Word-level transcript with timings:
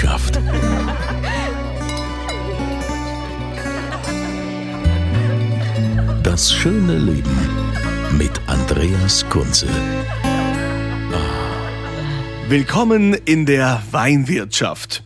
Weinwirtschaft. 0.00 0.40
Das 6.22 6.52
schöne 6.52 6.96
Leben 6.96 7.36
mit 8.16 8.40
Andreas 8.46 9.28
Kunze. 9.28 9.68
Willkommen 12.48 13.12
in 13.12 13.44
der 13.44 13.82
Weinwirtschaft. 13.90 15.04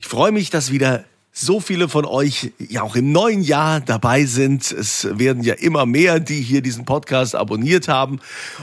Ich 0.00 0.06
freue 0.06 0.30
mich, 0.32 0.50
dass 0.50 0.70
wieder 0.70 1.04
so 1.40 1.60
viele 1.60 1.88
von 1.88 2.04
euch 2.04 2.50
ja 2.58 2.82
auch 2.82 2.96
im 2.96 3.12
neuen 3.12 3.42
Jahr 3.42 3.80
dabei 3.80 4.24
sind. 4.24 4.72
Es 4.72 5.06
werden 5.18 5.44
ja 5.44 5.54
immer 5.54 5.86
mehr, 5.86 6.18
die 6.18 6.40
hier 6.40 6.62
diesen 6.62 6.84
Podcast 6.84 7.36
abonniert 7.36 7.86
haben. 7.86 8.18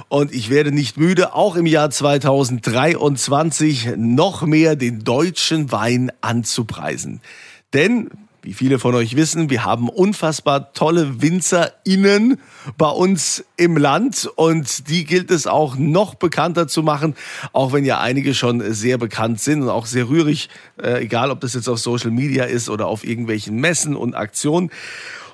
Und 0.09 0.33
ich 0.33 0.49
werde 0.49 0.73
nicht 0.73 0.97
müde, 0.97 1.33
auch 1.33 1.55
im 1.55 1.65
Jahr 1.65 1.89
2023 1.89 3.93
noch 3.95 4.41
mehr 4.41 4.75
den 4.75 5.05
deutschen 5.05 5.71
Wein 5.71 6.11
anzupreisen. 6.19 7.21
Denn 7.73 8.09
wie 8.45 8.53
viele 8.53 8.77
von 8.77 8.93
euch 8.93 9.15
wissen, 9.15 9.49
wir 9.49 9.65
haben 9.65 9.89
unfassbar 9.89 10.71
tolle 10.73 11.21
WinzerInnen 11.21 12.39
bei 12.77 12.89
uns 12.89 13.43
im 13.57 13.75
Land 13.75 14.29
und 14.35 14.87
die 14.87 15.03
gilt 15.03 15.31
es 15.31 15.47
auch 15.47 15.75
noch 15.77 16.13
bekannter 16.13 16.67
zu 16.67 16.83
machen, 16.83 17.15
auch 17.53 17.73
wenn 17.73 17.85
ja 17.85 17.99
einige 17.99 18.35
schon 18.35 18.61
sehr 18.73 18.99
bekannt 18.99 19.41
sind 19.41 19.63
und 19.63 19.69
auch 19.69 19.87
sehr 19.87 20.09
rührig, 20.09 20.49
äh, 20.81 21.03
egal 21.03 21.31
ob 21.31 21.41
das 21.41 21.55
jetzt 21.55 21.67
auf 21.67 21.79
Social 21.79 22.11
Media 22.11 22.43
ist 22.43 22.69
oder 22.69 22.85
auf 22.85 23.03
irgendwelchen 23.03 23.55
Messen 23.55 23.95
und 23.95 24.13
Aktionen. 24.13 24.69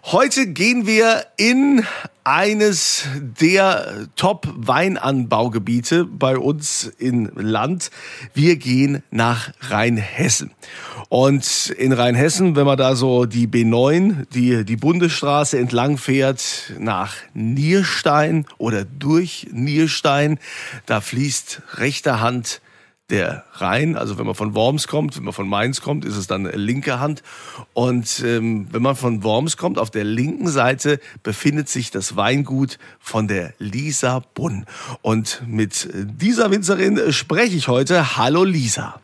Heute 0.04 0.48
gehen 0.48 0.88
wir 0.88 1.26
in 1.38 1.86
eines 2.24 3.04
der 3.20 4.08
Top-Weinanbaugebiete 4.16 6.06
bei 6.06 6.38
uns 6.38 6.92
im 6.98 7.30
Land. 7.36 7.92
Wir 8.34 8.56
gehen 8.56 9.04
nach 9.12 9.52
Rheinhessen. 9.62 10.52
Und 11.12 11.72
in 11.72 11.92
Rheinhessen, 11.92 12.56
wenn 12.56 12.66
man 12.66 12.78
da 12.78 12.96
so 12.96 13.26
die 13.26 13.46
B9, 13.46 14.28
die, 14.34 14.64
die 14.64 14.78
Bundesstraße 14.78 15.60
entlang 15.60 15.98
fährt, 15.98 16.72
nach 16.80 17.16
Nierstein 17.34 18.46
oder 18.58 18.86
durch 18.86 19.50
Nierstein, 19.52 20.40
da 20.86 21.02
fließt 21.02 21.64
rechter 21.74 22.22
Hand 22.22 22.62
der 23.10 23.44
Rhein, 23.56 23.98
also 23.98 24.18
wenn 24.18 24.26
man 24.26 24.36
von 24.36 24.56
Worms 24.56 24.88
kommt, 24.88 25.18
wenn 25.18 25.26
man 25.26 25.34
von 25.34 25.50
Mainz 25.50 25.82
kommt, 25.82 26.06
ist 26.06 26.16
es 26.16 26.28
dann 26.28 26.46
linke 26.46 27.02
Hand. 27.02 27.24
Und 27.74 28.24
ähm, 28.26 28.68
wenn 28.72 28.82
man 28.82 28.96
von 28.96 29.22
Worms 29.22 29.58
kommt, 29.58 29.80
auf 29.80 29.92
der 29.92 30.06
linken 30.06 30.48
Seite 30.48 30.98
befindet 31.24 31.68
sich 31.68 31.92
das 31.92 32.16
Weingut 32.16 32.80
von 33.02 33.28
der 33.28 33.54
Lisa 33.60 34.24
Bunn. 34.34 34.66
Und 35.02 35.44
mit 35.46 35.90
dieser 35.94 36.52
Winzerin 36.52 37.12
spreche 37.12 37.58
ich 37.58 37.68
heute. 37.68 38.16
Hallo 38.16 38.46
Lisa. 38.46 39.02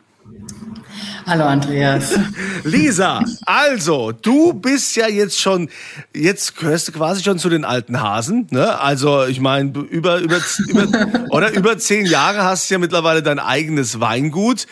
Hallo 1.28 1.44
Andreas. 1.44 2.18
Lisa, 2.64 3.22
also 3.44 4.12
du 4.12 4.54
bist 4.54 4.96
ja 4.96 5.08
jetzt 5.08 5.38
schon, 5.38 5.68
jetzt 6.14 6.56
gehörst 6.56 6.88
du 6.88 6.92
quasi 6.92 7.22
schon 7.22 7.38
zu 7.38 7.50
den 7.50 7.66
alten 7.66 8.00
Hasen. 8.00 8.46
Ne? 8.50 8.80
Also 8.80 9.26
ich 9.26 9.38
meine, 9.38 9.78
über, 9.78 10.20
über, 10.20 10.38
über, 10.68 10.86
oder 11.30 11.52
über 11.52 11.76
zehn 11.76 12.06
Jahre 12.06 12.44
hast 12.44 12.70
du 12.70 12.74
ja 12.74 12.78
mittlerweile 12.78 13.22
dein 13.22 13.38
eigenes 13.38 14.00
Weingut. 14.00 14.66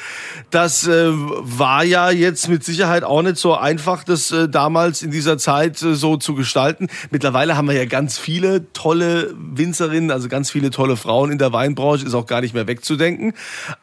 Das 0.48 0.86
äh, 0.86 1.10
war 1.12 1.84
ja 1.84 2.08
jetzt 2.08 2.48
mit 2.48 2.64
Sicherheit 2.64 3.04
auch 3.04 3.20
nicht 3.20 3.36
so 3.36 3.54
einfach, 3.54 4.02
das 4.02 4.30
äh, 4.30 4.48
damals 4.48 5.02
in 5.02 5.10
dieser 5.10 5.36
Zeit 5.36 5.82
äh, 5.82 5.94
so 5.94 6.16
zu 6.16 6.34
gestalten. 6.34 6.88
Mittlerweile 7.10 7.58
haben 7.58 7.68
wir 7.68 7.76
ja 7.76 7.84
ganz 7.84 8.16
viele 8.16 8.72
tolle 8.72 9.34
Winzerinnen, 9.36 10.10
also 10.10 10.28
ganz 10.28 10.50
viele 10.50 10.70
tolle 10.70 10.96
Frauen 10.96 11.30
in 11.32 11.36
der 11.36 11.52
Weinbranche, 11.52 12.06
ist 12.06 12.14
auch 12.14 12.26
gar 12.26 12.40
nicht 12.40 12.54
mehr 12.54 12.66
wegzudenken. 12.66 13.34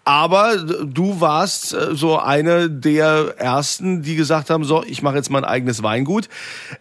Aber 0.06 0.58
du 0.58 1.22
warst 1.22 1.76
äh, 1.76 1.94
so 1.94 2.18
eine 2.18 2.63
der 2.70 3.36
ersten, 3.38 4.02
die 4.02 4.16
gesagt 4.16 4.50
haben, 4.50 4.64
so, 4.64 4.84
ich 4.84 5.02
mache 5.02 5.16
jetzt 5.16 5.30
mein 5.30 5.44
eigenes 5.44 5.84
Weingut. 5.84 6.30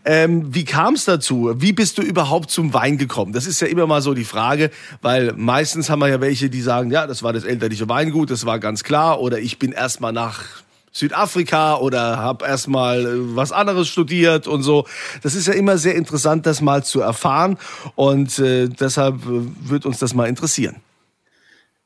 Ähm, 0.04 0.54
wie 0.54 0.64
kam 0.64 0.94
es 0.94 1.04
dazu? 1.04 1.54
Wie 1.56 1.72
bist 1.72 1.98
du 1.98 2.02
überhaupt 2.02 2.50
zum 2.50 2.74
Wein 2.74 2.98
gekommen? 2.98 3.32
Das 3.32 3.46
ist 3.46 3.60
ja 3.60 3.66
immer 3.66 3.86
mal 3.86 4.02
so 4.02 4.14
die 4.14 4.24
Frage, 4.24 4.70
weil 5.00 5.32
meistens 5.34 5.90
haben 5.90 6.00
wir 6.00 6.08
ja 6.08 6.20
welche, 6.20 6.50
die 6.50 6.60
sagen, 6.60 6.90
ja, 6.90 7.06
das 7.06 7.22
war 7.22 7.32
das 7.32 7.44
elterliche 7.44 7.88
Weingut, 7.88 8.30
das 8.30 8.46
war 8.46 8.58
ganz 8.58 8.84
klar, 8.84 9.20
oder 9.20 9.38
ich 9.38 9.58
bin 9.58 9.72
erstmal 9.72 10.12
nach 10.12 10.62
Südafrika 10.92 11.76
oder 11.76 12.18
habe 12.18 12.46
erstmal 12.46 13.00
äh, 13.00 13.36
was 13.36 13.50
anderes 13.50 13.88
studiert 13.88 14.46
und 14.46 14.62
so. 14.62 14.86
Das 15.22 15.34
ist 15.34 15.46
ja 15.46 15.54
immer 15.54 15.78
sehr 15.78 15.94
interessant, 15.94 16.46
das 16.46 16.60
mal 16.60 16.84
zu 16.84 17.00
erfahren 17.00 17.58
und 17.94 18.38
äh, 18.38 18.68
deshalb 18.68 19.16
äh, 19.26 19.70
wird 19.70 19.86
uns 19.86 19.98
das 19.98 20.14
mal 20.14 20.28
interessieren. 20.28 20.76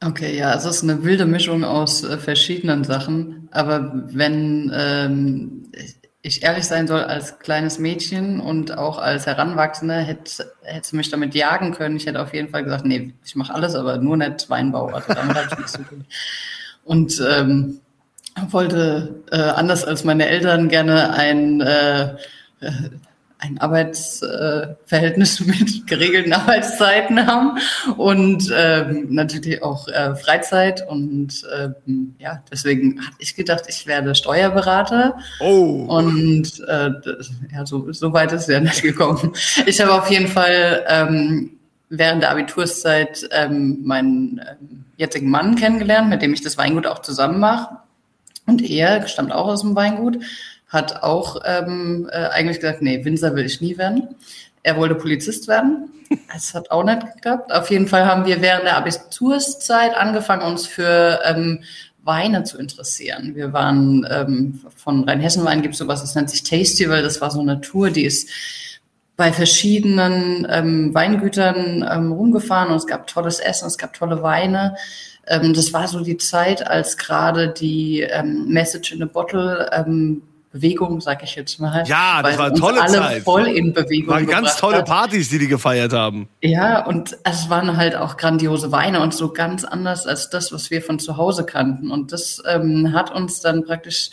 Okay, 0.05 0.37
ja, 0.37 0.51
also 0.51 0.69
es 0.69 0.77
ist 0.77 0.83
eine 0.83 1.05
wilde 1.05 1.25
Mischung 1.25 1.65
aus 1.65 2.05
äh, 2.05 2.19
verschiedenen 2.19 2.85
Sachen. 2.85 3.49
Aber 3.51 3.93
wenn 4.09 4.71
ähm, 4.75 5.73
ich 6.21 6.43
ehrlich 6.43 6.65
sein 6.65 6.87
soll, 6.87 7.03
als 7.03 7.39
kleines 7.39 7.79
Mädchen 7.79 8.41
und 8.41 8.77
auch 8.77 8.99
als 8.99 9.27
Heranwachsende, 9.27 9.95
hätte, 9.95 10.53
hätte 10.63 10.97
mich 10.97 11.11
damit 11.11 11.35
jagen 11.35 11.73
können. 11.73 11.97
Ich 11.97 12.07
hätte 12.07 12.21
auf 12.21 12.35
jeden 12.35 12.51
Fall 12.51 12.65
gesagt, 12.65 12.85
nee, 12.85 13.15
ich 13.25 13.37
mache 13.37 13.55
alles, 13.55 13.75
aber 13.75 13.97
nur 13.99 14.17
nicht 14.19 14.51
Weinbau. 14.51 14.89
Also 14.89 15.15
damit 15.15 15.37
ich 15.51 15.57
nichts 15.59 15.73
zu 15.73 15.83
tun. 15.85 16.05
Und 16.85 17.23
ähm, 17.27 17.81
wollte 18.51 19.23
äh, 19.31 19.39
anders 19.39 19.85
als 19.85 20.05
meine 20.05 20.27
Eltern 20.27 20.69
gerne 20.69 21.15
ein 21.15 21.61
äh, 21.63 22.17
ein 23.39 23.59
Arbeitsverhältnis 23.59 25.41
mit 25.47 25.87
geregelten 25.87 26.33
Arbeitszeiten 26.33 27.27
haben 27.27 27.59
und 27.97 28.51
ähm, 28.55 29.09
natürlich 29.11 29.63
auch 29.63 29.89
äh, 29.89 30.15
Freizeit. 30.17 30.87
Und 30.89 31.47
ähm, 31.57 32.15
ja, 32.19 32.43
deswegen 32.51 33.01
hatte 33.01 33.17
ich 33.19 33.35
gedacht, 33.37 33.65
ich 33.69 33.87
werde 33.87 34.15
Steuerberater. 34.15 35.19
Oh. 35.41 35.85
Und 35.89 36.61
äh, 36.67 36.91
das, 37.05 37.31
ja, 37.53 37.67
so, 37.67 37.93
so 37.93 38.13
weit 38.13 38.33
ist 38.33 38.43
es 38.43 38.49
ja 38.49 38.61
nicht 38.61 38.83
gekommen. 38.83 39.33
Ich 39.67 39.81
habe 39.81 39.93
auf 39.93 40.11
jeden 40.11 40.29
Fall 40.29 40.85
ähm, 40.89 41.51
während 41.89 42.23
der 42.23 42.31
Abiturszeit 42.31 43.29
ähm, 43.33 43.81
meinen 43.85 44.41
ähm, 44.41 44.85
jetzigen 44.97 45.31
Mann 45.31 45.57
kennengelernt, 45.57 46.09
mit 46.09 46.23
dem 46.23 46.33
ich 46.33 46.43
das 46.43 46.57
Weingut 46.57 46.87
auch 46.87 47.01
zusammen 47.01 47.39
mache. 47.39 47.77
Und 48.47 48.63
er 48.63 49.07
stammt 49.09 49.33
auch 49.33 49.49
aus 49.49 49.63
dem 49.63 49.75
Weingut 49.75 50.19
hat 50.69 51.03
auch 51.03 51.41
ähm, 51.45 52.09
äh, 52.13 52.27
eigentlich 52.29 52.61
gesagt, 52.61 52.83
nee, 52.83 53.05
Winzer 53.05 53.35
will 53.35 53.47
ich 53.47 53.61
nie 53.61 53.79
werden. 53.79 54.15
Er 54.63 54.77
wollte 54.77 54.95
Polizist 54.95 55.49
werden. 55.49 55.91
Es 56.37 56.55
hat 56.55 56.71
auch 56.71 56.85
nicht 56.85 57.01
geklappt. 57.15 57.53
Auf 57.53 57.69
jeden 57.69 57.89
Fall 57.89 58.07
haben 58.07 58.27
wir 58.27 58.41
während 58.41 58.65
der 58.65 58.77
Abiturszeit 58.77 59.97
angefangen, 59.97 60.43
uns 60.43 60.65
für 60.65 61.21
ähm, 61.25 61.65
Weine 62.05 62.45
zu 62.45 62.59
interessieren. 62.59 63.35
Wir 63.35 63.53
waren 63.53 64.07
ähm, 64.09 64.61
von 64.77 65.09
Rheinhessen-Wein 65.09 65.63
gibt 65.63 65.75
es 65.75 65.79
sowas, 65.79 66.03
das 66.03 66.15
nennt 66.15 66.31
sich 66.31 66.45
Tastyval. 66.45 67.03
Das 67.03 67.21
war 67.21 67.33
so 67.33 67.41
eine 67.41 67.61
Tour, 67.61 67.91
die 67.91 68.05
ist 68.05 68.31
bei 69.17 69.33
verschiedenen 69.33 70.47
ähm, 70.49 70.95
Weingütern 70.95 71.85
ähm, 71.91 72.13
rumgefahren 72.13 72.71
und 72.71 72.77
es 72.77 72.87
gab 72.87 73.07
tolles 73.07 73.41
Essen, 73.41 73.67
es 73.67 73.79
gab 73.79 73.95
tolle 73.95 74.23
Weine. 74.23 74.77
Ähm, 75.27 75.55
das 75.55 75.73
war 75.73 75.89
so 75.89 76.01
die 76.01 76.19
Zeit, 76.19 76.67
als 76.67 76.97
gerade 76.97 77.49
die 77.49 78.03
ähm, 78.03 78.47
Message 78.49 78.93
in 78.93 79.03
a 79.03 79.07
Bottle 79.07 79.71
ähm, 79.73 80.23
Bewegung, 80.57 81.01
sag 81.01 81.23
ich 81.23 81.35
jetzt 81.35 81.61
mal. 81.61 81.85
Ja, 81.87 82.23
das 82.23 82.39
war 82.39 82.47
eine 82.47 82.59
tolle 82.59 82.81
alle 82.81 82.93
Zeit. 82.93 83.23
voll 83.23 83.47
in 83.47 83.73
Bewegung. 83.73 84.15
Waren 84.15 84.27
ganz 84.27 84.57
tolle 84.57 84.79
hat. 84.79 84.87
Partys, 84.87 85.29
die 85.29 85.39
die 85.39 85.49
gefeiert 85.49 85.93
haben. 85.93 86.29
Ja, 86.41 86.85
und 86.87 87.17
es 87.25 87.51
waren 87.51 87.77
halt 87.77 87.95
auch 87.95 88.17
grandiose 88.17 88.73
Weine 88.73 89.01
und 89.01 89.15
so 89.15 89.33
ganz 89.33 89.65
anders 89.65 90.07
als 90.07 90.31
das, 90.31 90.53
was 90.53 90.71
wir 90.71 90.83
von 90.83 90.99
zu 90.99 91.17
Hause 91.17 91.45
kannten. 91.45 91.91
Und 91.91 92.13
das 92.13 92.43
ähm, 92.47 92.93
hat 92.95 93.15
uns 93.15 93.41
dann 93.41 93.65
praktisch 93.65 94.11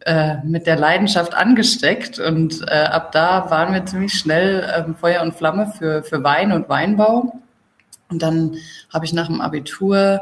äh, 0.00 0.36
mit 0.44 0.66
der 0.66 0.76
Leidenschaft 0.76 1.34
angesteckt. 1.34 2.18
Und 2.18 2.62
äh, 2.68 2.84
ab 2.84 3.12
da 3.12 3.50
waren 3.50 3.72
wir 3.72 3.86
ziemlich 3.86 4.14
schnell 4.14 4.68
ähm, 4.76 4.96
Feuer 4.96 5.22
und 5.22 5.34
Flamme 5.34 5.72
für, 5.78 6.02
für 6.02 6.24
Wein 6.24 6.50
und 6.52 6.68
Weinbau. 6.68 7.40
Und 8.10 8.22
dann 8.22 8.56
habe 8.92 9.04
ich 9.04 9.12
nach 9.12 9.28
dem 9.28 9.40
Abitur 9.40 10.20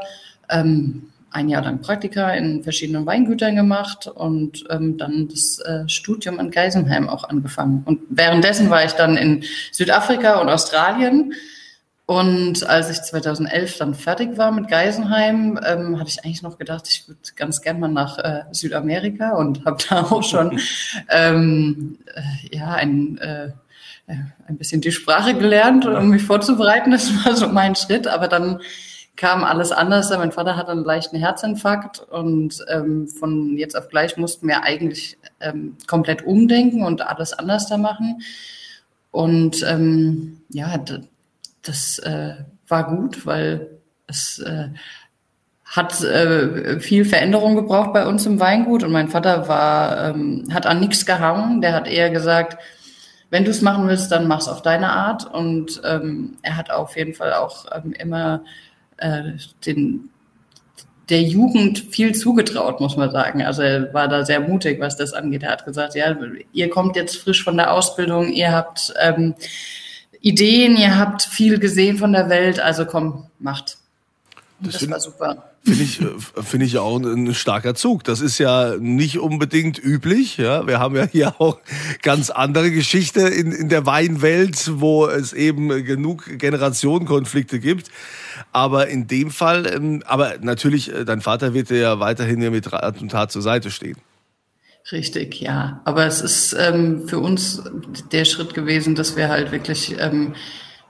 ähm, 0.49 1.09
ein 1.37 1.49
Jahr 1.49 1.63
lang 1.63 1.81
Praktika 1.81 2.31
in 2.31 2.63
verschiedenen 2.63 3.05
Weingütern 3.05 3.55
gemacht 3.55 4.07
und 4.07 4.63
ähm, 4.71 4.97
dann 4.97 5.27
das 5.27 5.59
äh, 5.59 5.87
Studium 5.87 6.39
in 6.39 6.49
Geisenheim 6.49 7.07
auch 7.07 7.23
angefangen. 7.23 7.83
Und 7.85 8.01
währenddessen 8.09 8.71
war 8.71 8.83
ich 8.83 8.93
dann 8.93 9.15
in 9.17 9.43
Südafrika 9.71 10.41
und 10.41 10.49
Australien 10.49 11.33
Und 12.07 12.67
als 12.67 12.89
ich 12.89 13.01
2011 13.03 13.77
dann 13.77 13.93
fertig 13.93 14.37
war 14.37 14.51
mit 14.51 14.67
Geisenheim, 14.67 15.59
ähm, 15.63 15.99
hatte 15.99 16.09
ich 16.09 16.23
eigentlich 16.23 16.41
noch 16.41 16.57
gedacht, 16.57 16.87
ich 16.87 17.07
würde 17.07 17.19
ganz 17.35 17.61
gern 17.61 17.79
mal 17.79 17.89
nach 17.89 18.17
äh, 18.17 18.43
Südamerika 18.51 19.35
und 19.35 19.63
habe 19.65 19.77
da 19.87 20.03
auch 20.03 20.23
schon 20.23 20.59
ähm, 21.09 21.99
äh, 22.15 22.57
ja 22.57 22.71
ein, 22.73 23.19
äh, 23.19 23.49
ein 24.07 24.57
bisschen 24.57 24.81
die 24.81 24.91
Sprache 24.91 25.35
gelernt, 25.35 25.85
um 25.85 26.09
mich 26.09 26.23
vorzubereiten. 26.23 26.91
Das 26.91 27.11
war 27.23 27.35
so 27.35 27.47
mein 27.49 27.75
Schritt. 27.75 28.07
Aber 28.07 28.27
dann 28.27 28.59
kam 29.17 29.43
alles 29.43 29.71
anders. 29.71 30.09
Mein 30.11 30.31
Vater 30.31 30.55
hatte 30.55 30.71
einen 30.71 30.85
leichten 30.85 31.17
Herzinfarkt 31.17 31.99
und 31.99 32.63
ähm, 32.69 33.07
von 33.07 33.57
jetzt 33.57 33.75
auf 33.75 33.89
gleich 33.89 34.15
mussten 34.15 34.47
wir 34.47 34.63
eigentlich 34.63 35.17
ähm, 35.41 35.75
komplett 35.87 36.25
umdenken 36.25 36.83
und 36.83 37.01
alles 37.01 37.33
anders 37.33 37.67
da 37.67 37.77
machen. 37.77 38.21
Und 39.11 39.65
ähm, 39.67 40.41
ja, 40.49 40.77
das 41.63 41.99
äh, 41.99 42.35
war 42.67 42.95
gut, 42.95 43.25
weil 43.25 43.67
es 44.05 44.39
äh, 44.39 44.69
hat 45.65 46.01
äh, 46.03 46.79
viel 46.79 47.03
Veränderung 47.03 47.55
gebraucht 47.55 47.93
bei 47.93 48.05
uns 48.05 48.25
im 48.25 48.39
Weingut 48.39 48.83
und 48.83 48.91
mein 48.91 49.09
Vater 49.09 49.47
war 49.47 50.09
ähm, 50.09 50.47
hat 50.53 50.65
an 50.65 50.79
nichts 50.79 51.05
gehangen. 51.05 51.61
Der 51.61 51.73
hat 51.73 51.87
eher 51.87 52.09
gesagt, 52.11 52.57
wenn 53.29 53.43
du 53.43 53.51
es 53.51 53.61
machen 53.61 53.87
willst, 53.87 54.11
dann 54.11 54.27
mach's 54.27 54.47
auf 54.47 54.61
deine 54.61 54.91
Art. 54.91 55.25
Und 55.25 55.81
ähm, 55.83 56.37
er 56.41 56.55
hat 56.55 56.71
auf 56.71 56.95
jeden 56.95 57.13
Fall 57.13 57.33
auch 57.33 57.65
ähm, 57.75 57.93
immer 57.93 58.43
äh, 58.97 59.33
den 59.65 60.09
der 61.09 61.21
Jugend 61.21 61.79
viel 61.79 62.13
zugetraut, 62.13 62.81
muss 62.81 62.97
man 62.97 63.11
sagen. 63.11 63.41
Also 63.41 63.61
er 63.61 63.93
war 63.93 64.07
da 64.07 64.25
sehr 64.25 64.41
mutig, 64.41 64.79
was 64.79 64.97
das 64.97 65.13
angeht. 65.13 65.43
Er 65.43 65.51
hat 65.51 65.65
gesagt, 65.65 65.95
ja, 65.95 66.15
ihr 66.51 66.69
kommt 66.69 66.95
jetzt 66.95 67.17
frisch 67.17 67.43
von 67.43 67.55
der 67.55 67.71
Ausbildung, 67.71 68.29
ihr 68.31 68.51
habt 68.51 68.93
ähm, 68.99 69.35
Ideen, 70.19 70.75
ihr 70.75 70.97
habt 70.97 71.21
viel 71.21 71.59
gesehen 71.59 71.97
von 71.97 72.11
der 72.11 72.29
Welt, 72.29 72.59
also 72.59 72.85
komm, 72.85 73.27
macht. 73.39 73.77
Das, 74.59 74.73
das 74.73 74.81
find, 74.81 74.91
war 74.91 74.99
super. 74.99 75.51
Finde 75.67 75.83
ich, 75.83 76.01
äh, 76.01 76.43
finde 76.43 76.65
ich 76.65 76.77
auch 76.77 76.97
ein 76.97 77.33
starker 77.33 77.75
Zug. 77.75 78.05
Das 78.05 78.21
ist 78.21 78.37
ja 78.37 78.77
nicht 78.79 79.19
unbedingt 79.19 79.83
üblich. 79.83 80.37
Ja, 80.37 80.65
wir 80.65 80.79
haben 80.79 80.95
ja 80.95 81.05
hier 81.05 81.41
auch 81.41 81.59
ganz 82.01 82.29
andere 82.29 82.71
Geschichte 82.71 83.21
in, 83.21 83.51
in 83.51 83.67
der 83.67 83.85
Weinwelt, 83.85 84.79
wo 84.79 85.07
es 85.07 85.33
eben 85.33 85.83
genug 85.83 86.37
Generationenkonflikte 86.37 87.59
gibt. 87.59 87.91
Aber 88.53 88.87
in 88.87 89.07
dem 89.07 89.29
Fall, 89.29 89.67
ähm, 89.67 90.03
aber 90.05 90.35
natürlich, 90.39 90.93
äh, 90.93 91.03
dein 91.03 91.19
Vater 91.19 91.53
wird 91.53 91.69
dir 91.69 91.79
ja 91.79 91.99
weiterhin 91.99 92.39
mit 92.39 92.71
Rat 92.71 93.01
und 93.01 93.09
Tat 93.09 93.33
zur 93.33 93.41
Seite 93.41 93.69
stehen. 93.69 93.97
Richtig, 94.93 95.41
ja. 95.41 95.81
Aber 95.83 96.05
es 96.05 96.21
ist 96.21 96.55
ähm, 96.57 97.09
für 97.09 97.19
uns 97.19 97.61
der 98.13 98.23
Schritt 98.23 98.53
gewesen, 98.53 98.95
dass 98.95 99.17
wir 99.17 99.27
halt 99.27 99.51
wirklich 99.51 99.97
ähm, 99.99 100.33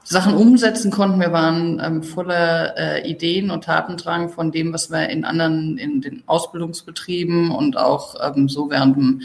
Sachen 0.10 0.36
umsetzen 0.36 0.90
konnten. 0.90 1.20
Wir 1.20 1.34
waren 1.34 1.82
ähm, 1.84 2.02
voller 2.02 2.78
äh, 2.78 3.10
Ideen 3.10 3.52
und 3.52 3.66
Tatendrang 3.66 4.30
von 4.30 4.54
dem, 4.54 4.72
was 4.72 4.90
wir 4.90 5.10
in 5.10 5.26
anderen, 5.26 5.78
in 5.78 6.00
den 6.00 6.24
Ausbildungsbetrieben 6.28 7.52
und 7.52 7.76
auch 7.76 8.16
ähm, 8.22 8.48
so 8.48 8.70
während 8.70 8.96
dem 8.96 9.22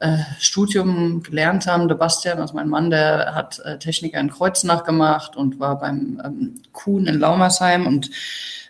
äh, 0.00 0.18
Studium 0.38 1.22
gelernt 1.22 1.66
haben. 1.66 1.88
Der 1.88 1.94
Bastian, 1.94 2.40
also 2.40 2.54
mein 2.54 2.68
Mann, 2.68 2.90
der 2.90 3.34
hat 3.34 3.60
äh, 3.60 3.78
Techniker 3.78 4.20
in 4.20 4.28
Kreuznach 4.28 4.84
gemacht 4.84 5.34
und 5.34 5.58
war 5.60 5.78
beim 5.78 6.20
ähm, 6.22 6.54
Kuhn 6.72 7.06
in 7.06 7.18
Laumersheim 7.18 7.86
und 7.86 8.10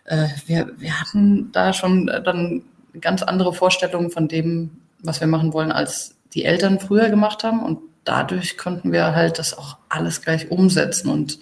äh, 0.05 0.29
wir, 0.47 0.71
wir 0.79 1.01
hatten 1.01 1.51
da 1.51 1.73
schon 1.73 2.07
äh, 2.07 2.23
dann 2.23 2.63
ganz 3.01 3.23
andere 3.25 3.53
Vorstellungen 3.53 4.13
von 4.13 4.29
dem, 4.29 4.71
was 5.03 5.21
wir 5.21 5.27
machen 5.27 5.53
wollen, 5.53 5.73
als 5.73 6.15
die 6.35 6.45
Eltern 6.45 6.79
früher 6.79 7.09
gemacht 7.09 7.43
haben. 7.43 7.65
Und 7.65 7.81
dadurch 8.05 8.57
konnten 8.57 8.93
wir 8.93 9.15
halt 9.15 9.39
das 9.39 9.57
auch 9.57 9.79
alles 9.89 10.23
gleich 10.23 10.51
umsetzen 10.51 11.09
und 11.09 11.39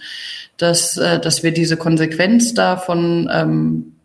dass, 0.57 0.97
äh, 0.97 1.19
dass 1.19 1.43
wir 1.43 1.53
diese 1.53 1.77
Konsequenz 1.77 2.55
davon 2.55 3.31
ähm, 3.33 3.97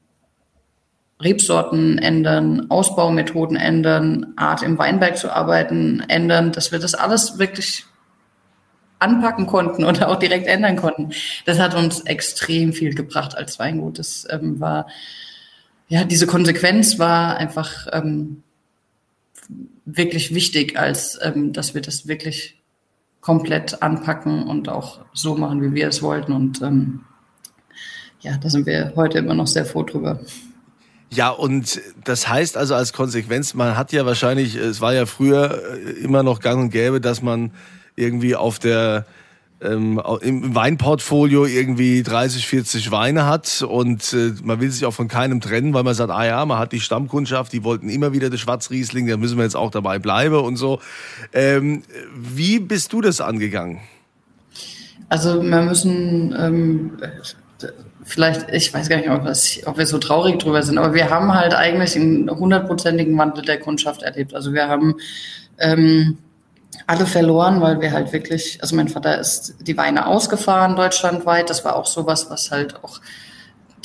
Rebsorten 1.22 1.98
ändern, 1.98 2.69
Ausbaumethoden 2.69 3.57
ändern, 3.57 4.34
Art 4.36 4.63
im 4.63 4.78
Weinberg 4.78 5.18
zu 5.18 5.31
arbeiten 5.31 6.04
ändern, 6.07 6.52
dass 6.52 6.72
wir 6.72 6.80
das 6.80 6.94
alles 6.94 7.40
wirklich 7.40 7.86
anpacken 9.00 9.48
konnten 9.48 9.84
oder 9.86 10.10
auch 10.10 10.18
direkt 10.18 10.48
ändern 10.48 10.75
konnten. 10.75 11.12
Das 11.46 11.60
hat 11.60 11.75
uns 11.75 12.02
extrem 12.02 12.74
viel 12.74 12.96
gebracht 12.96 13.36
als 13.38 13.60
Weingut. 13.60 14.00
Das 14.00 14.28
ähm, 14.30 14.60
war, 14.60 14.88
ja, 15.88 16.04
diese 16.04 16.28
Konsequenz 16.28 17.00
war 17.00 17.38
einfach 17.38 17.88
ähm, 17.92 18.44
wirklich 19.86 20.33
wichtig, 20.33 20.77
als 20.77 21.19
ähm, 21.21 21.53
dass 21.53 21.74
wir 21.74 21.81
das 21.81 22.07
wirklich 22.07 22.62
komplett 23.21 23.81
anpacken 23.81 24.44
und 24.44 24.69
auch 24.69 25.00
so 25.13 25.36
machen, 25.36 25.62
wie 25.62 25.74
wir 25.74 25.88
es 25.88 26.01
wollten. 26.01 26.31
Und 26.31 26.62
ähm, 26.62 27.01
ja, 28.19 28.38
da 28.38 28.50
sind 28.50 28.65
wir 28.65 28.94
heute 28.95 29.19
immer 29.19 29.33
noch 29.33 29.47
sehr 29.47 29.65
froh 29.65 29.83
drüber. 29.83 30.19
Ja, 31.12 31.30
und 31.30 31.81
das 32.03 32.27
heißt 32.27 32.57
also 32.57 32.75
als 32.75 32.94
Konsequenz, 32.94 33.53
man 33.53 33.77
hat 33.77 33.92
ja 33.92 34.06
wahrscheinlich, 34.06 34.56
es 34.56 34.81
war 34.81 34.94
ja 34.94 35.06
früher 35.06 35.77
immer 36.01 36.24
noch 36.24 36.39
gang 36.39 36.62
und 36.63 36.69
gäbe, 36.71 37.00
dass 37.00 37.21
man 37.21 37.51
irgendwie 37.95 38.36
auf 38.36 38.59
der 38.59 39.06
ähm, 39.62 40.02
im 40.22 40.54
Weinportfolio 40.54 41.46
irgendwie 41.46 42.04
30, 42.04 42.48
40 42.48 42.92
Weine 42.92 43.25
hat 43.25 43.62
und 43.68 44.13
äh, 44.13 44.34
man 44.44 44.60
will 44.60 44.69
sich 44.69 44.86
auch 44.86 44.94
von 44.94 45.07
keinem 45.07 45.42
trennen, 45.42 45.74
weil 45.74 45.84
man 45.84 45.94
sagt, 45.94 46.12
ah 46.12 46.25
ja, 46.25 46.46
man 46.46 46.57
hat 46.57 46.72
die 46.72 46.80
Stammkundschaft, 46.80 47.54
die 47.54 47.63
wollten 47.63 47.90
immer 47.90 48.13
wieder 48.13 48.30
das 48.30 48.40
Schwarzriesling, 48.42 49.07
da 49.07 49.18
müssen 49.18 49.38
wir 49.38 49.44
jetzt 49.44 49.56
auch 49.56 49.72
dabei 49.72 50.00
bleiben 50.00 50.40
und 50.40 50.57
so. 50.57 50.80
Ähm, 51.34 51.84
wie 52.18 52.60
bist 52.60 52.92
du 52.94 53.02
das 53.02 53.22
angegangen? 53.22 53.80
Also 55.10 55.42
wir 55.42 55.62
müssen 55.62 56.36
ähm, 56.38 56.92
vielleicht, 58.04 58.50
ich 58.52 58.74
weiß 58.74 58.90
gar 58.90 58.98
nicht, 58.98 59.10
ob, 59.10 59.24
das, 59.25 59.60
ob, 59.66 59.78
wir 59.78 59.86
so 59.86 59.98
traurig 59.98 60.40
drüber 60.40 60.63
sind, 60.63 60.78
aber 60.78 60.94
wir 60.94 61.10
haben 61.10 61.34
halt 61.34 61.54
eigentlich 61.54 61.96
einen 61.96 62.30
hundertprozentigen 62.30 63.18
Wandel 63.18 63.44
der 63.44 63.60
Kundschaft 63.60 64.04
erlebt. 64.04 64.34
Also 64.34 64.54
wir 64.54 64.68
haben 64.68 64.96
ähm, 65.60 66.18
alle 66.88 67.06
verloren, 67.06 67.62
weil 67.62 67.82
wir 67.82 67.92
halt 67.92 68.14
wirklich, 68.14 68.60
also 68.62 68.76
mein 68.76 68.90
Vater 68.90 69.20
ist 69.20 69.56
die 69.62 69.78
Weine 69.78 70.08
ausgefahren 70.08 70.76
deutschlandweit. 70.76 71.50
Das 71.50 71.66
war 71.66 71.76
auch 71.76 71.88
sowas, 71.88 72.30
was 72.30 72.52
halt 72.52 72.84
auch 72.84 73.02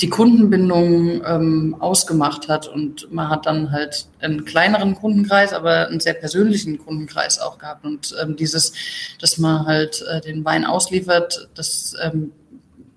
die 0.01 0.09
Kundenbindung 0.09 1.23
ähm, 1.25 1.77
ausgemacht 1.79 2.49
hat. 2.49 2.69
Und 2.69 3.13
man 3.13 3.29
hat 3.29 3.47
dann 3.47 3.71
halt 3.71 4.07
einen 4.21 4.45
kleineren 4.45 4.95
Kundenkreis, 4.95 5.53
aber 5.53 5.89
einen 5.89 6.01
sehr 6.01 6.15
persönlichen 6.15 6.79
Kundenkreis 6.79 7.39
auch 7.39 7.59
gehabt. 7.59 7.85
Und 7.85 8.15
ähm, 8.23 8.37
dieses, 8.37 8.73
dass 9.21 9.39
man 9.39 9.67
halt 9.67 10.03
äh, 10.11 10.21
den 10.21 10.45
Wein 10.45 10.65
ausliefert, 10.65 11.49
das 11.55 11.95
ähm, 12.03 12.33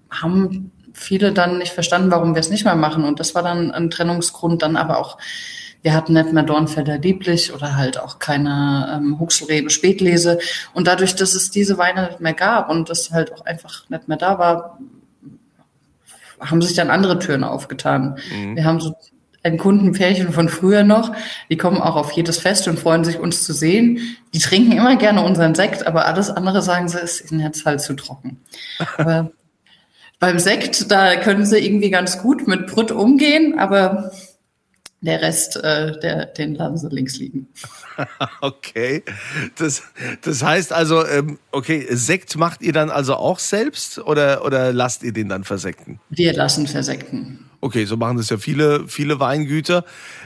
haben 0.09 0.71
viele 0.93 1.33
dann 1.33 1.57
nicht 1.57 1.73
verstanden, 1.73 2.11
warum 2.11 2.35
wir 2.35 2.39
es 2.39 2.49
nicht 2.49 2.65
mehr 2.65 2.75
machen. 2.75 3.03
Und 3.03 3.19
das 3.19 3.35
war 3.35 3.43
dann 3.43 3.71
ein 3.71 3.89
Trennungsgrund, 3.89 4.61
dann 4.61 4.77
aber 4.77 4.99
auch 4.99 5.17
wir 5.83 5.93
hatten 5.93 6.13
nicht 6.13 6.31
mehr 6.31 6.43
Dornfelder 6.43 6.97
Lieblich 6.97 7.53
oder 7.53 7.75
halt 7.75 7.99
auch 7.99 8.17
keine 8.17 8.89
ähm, 8.95 9.19
Huxelrebe 9.19 9.69
Spätlese. 9.69 10.39
Und 10.73 10.87
dadurch, 10.87 11.15
dass 11.15 11.35
es 11.35 11.51
diese 11.51 11.77
Weine 11.77 12.07
nicht 12.07 12.21
mehr 12.21 12.33
gab 12.33 12.69
und 12.69 12.89
das 12.89 13.11
halt 13.11 13.33
auch 13.33 13.45
einfach 13.45 13.89
nicht 13.89 14.07
mehr 14.07 14.17
da 14.17 14.39
war, 14.39 14.79
haben 16.39 16.61
sich 16.61 16.75
dann 16.75 16.89
andere 16.89 17.19
Türen 17.19 17.43
aufgetan. 17.43 18.17
Mhm. 18.33 18.55
Wir 18.55 18.63
haben 18.63 18.79
so 18.79 18.95
ein 19.43 19.57
Kundenpärchen 19.57 20.31
von 20.31 20.47
früher 20.47 20.83
noch, 20.83 21.11
die 21.49 21.57
kommen 21.57 21.81
auch 21.81 21.97
auf 21.97 22.11
jedes 22.13 22.37
Fest 22.37 22.65
und 22.69 22.79
freuen 22.79 23.03
sich, 23.03 23.19
uns 23.19 23.43
zu 23.43 23.51
sehen. 23.51 23.99
Die 24.33 24.39
trinken 24.39 24.71
immer 24.71 24.95
gerne 24.95 25.21
unseren 25.21 25.53
Sekt, 25.53 25.85
aber 25.85 26.05
alles 26.05 26.29
andere 26.29 26.61
sagen 26.61 26.87
sie, 26.87 26.99
ist 26.99 27.29
ihnen 27.29 27.41
jetzt 27.41 27.65
halt 27.65 27.81
zu 27.81 27.93
trocken. 27.93 28.39
aber 28.97 29.31
beim 30.19 30.39
Sekt, 30.39 30.89
da 30.89 31.17
können 31.17 31.45
sie 31.45 31.59
irgendwie 31.59 31.89
ganz 31.89 32.21
gut 32.21 32.47
mit 32.47 32.67
Brütt 32.67 32.93
umgehen, 32.93 33.59
aber 33.59 34.13
der 35.03 35.21
Rest, 35.21 35.57
äh, 35.57 35.99
der, 35.99 36.27
den 36.27 36.55
lassen 36.55 36.77
sie 36.77 36.95
links 36.95 37.17
liegen. 37.17 37.47
okay. 38.41 39.03
Das, 39.57 39.83
das 40.21 40.41
heißt 40.41 40.71
also, 40.71 41.05
ähm, 41.05 41.39
okay, 41.51 41.85
Sekt 41.91 42.37
macht 42.37 42.61
ihr 42.61 42.71
dann 42.71 42.89
also 42.89 43.15
auch 43.15 43.39
selbst 43.39 43.99
oder, 43.99 44.45
oder 44.45 44.71
lasst 44.71 45.03
ihr 45.03 45.11
den 45.11 45.27
dann 45.27 45.43
versekten? 45.43 45.99
Wir 46.09 46.33
lassen 46.33 46.67
versekten. 46.67 47.49
Okay, 47.59 47.85
so 47.85 47.97
machen 47.97 48.17
das 48.17 48.29
ja 48.29 48.37
viele, 48.37 48.87
viele 48.87 49.19
Weingüter. 49.19 49.83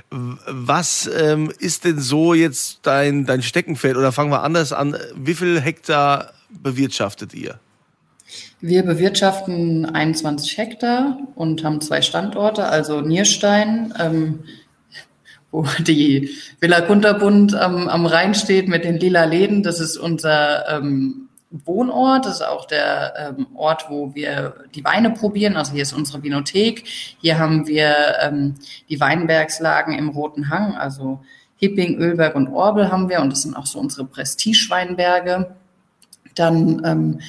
Was 0.10 1.10
ähm, 1.20 1.52
ist 1.60 1.84
denn 1.84 2.00
so 2.00 2.34
jetzt 2.34 2.80
dein, 2.84 3.26
dein 3.26 3.42
Steckenpferd? 3.42 3.98
Oder 3.98 4.12
fangen 4.12 4.32
wir 4.32 4.44
anders 4.44 4.74
an. 4.74 4.96
Wie 5.16 5.34
viel 5.34 5.60
Hektar 5.60 6.34
bewirtschaftet 6.50 7.34
ihr? 7.34 7.60
Wir 8.60 8.84
bewirtschaften 8.84 9.86
21 9.86 10.58
Hektar 10.58 11.20
und 11.36 11.64
haben 11.64 11.80
zwei 11.80 12.02
Standorte, 12.02 12.66
also 12.66 13.02
Nierstein, 13.02 13.94
ähm, 14.00 14.40
wo 15.58 15.66
die 15.84 16.30
Villa 16.60 16.82
Kunterbund 16.82 17.56
am, 17.56 17.88
am 17.88 18.06
Rhein 18.06 18.36
steht 18.36 18.68
mit 18.68 18.84
den 18.84 18.98
lila 18.98 19.26
Läden. 19.26 19.64
Das 19.64 19.80
ist 19.80 19.98
unser 19.98 20.70
ähm, 20.70 21.30
Wohnort. 21.50 22.26
Das 22.26 22.36
ist 22.36 22.42
auch 22.42 22.66
der 22.66 23.14
ähm, 23.18 23.48
Ort, 23.56 23.88
wo 23.90 24.14
wir 24.14 24.54
die 24.76 24.84
Weine 24.84 25.12
probieren. 25.12 25.58
Also 25.58 25.74
hier 25.74 25.82
ist 25.82 25.94
unsere 25.94 26.22
Vinothek. 26.22 26.84
Hier 27.22 27.40
haben 27.40 27.68
wir 27.68 27.96
ähm, 28.22 28.56
die 28.90 29.00
Weinbergslagen 29.00 29.98
im 29.98 30.10
Roten 30.10 30.50
Hang, 30.50 30.76
also 30.76 31.22
Hipping, 31.56 31.98
Ölberg 31.98 32.36
und 32.36 32.50
Orbel 32.50 32.92
haben 32.92 33.10
wir. 33.10 33.22
Und 33.22 33.32
das 33.32 33.42
sind 33.42 33.56
auch 33.56 33.66
so 33.66 33.80
unsere 33.80 34.06
Prestige-Weinberge. 34.06 35.56
Dann 36.36 36.82
ähm, 36.86 37.20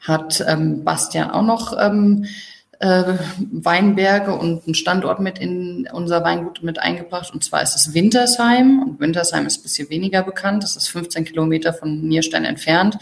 hat 0.00 0.44
ähm, 0.48 0.82
Bastian 0.82 1.30
auch 1.30 1.42
noch 1.42 1.76
ähm, 1.78 2.26
äh, 2.78 3.14
Weinberge 3.52 4.34
und 4.34 4.64
einen 4.64 4.74
Standort 4.74 5.20
mit 5.20 5.38
in 5.38 5.88
unser 5.92 6.22
Weingut 6.24 6.62
mit 6.62 6.78
eingebracht. 6.78 7.32
Und 7.32 7.42
zwar 7.42 7.62
ist 7.62 7.76
es 7.76 7.94
Wintersheim. 7.94 8.82
Und 8.82 9.00
Wintersheim 9.00 9.46
ist 9.46 9.60
ein 9.60 9.62
bisschen 9.62 9.90
weniger 9.90 10.22
bekannt. 10.22 10.62
Das 10.62 10.76
ist 10.76 10.88
15 10.88 11.24
Kilometer 11.24 11.72
von 11.72 12.02
Nierstein 12.02 12.44
entfernt. 12.44 12.98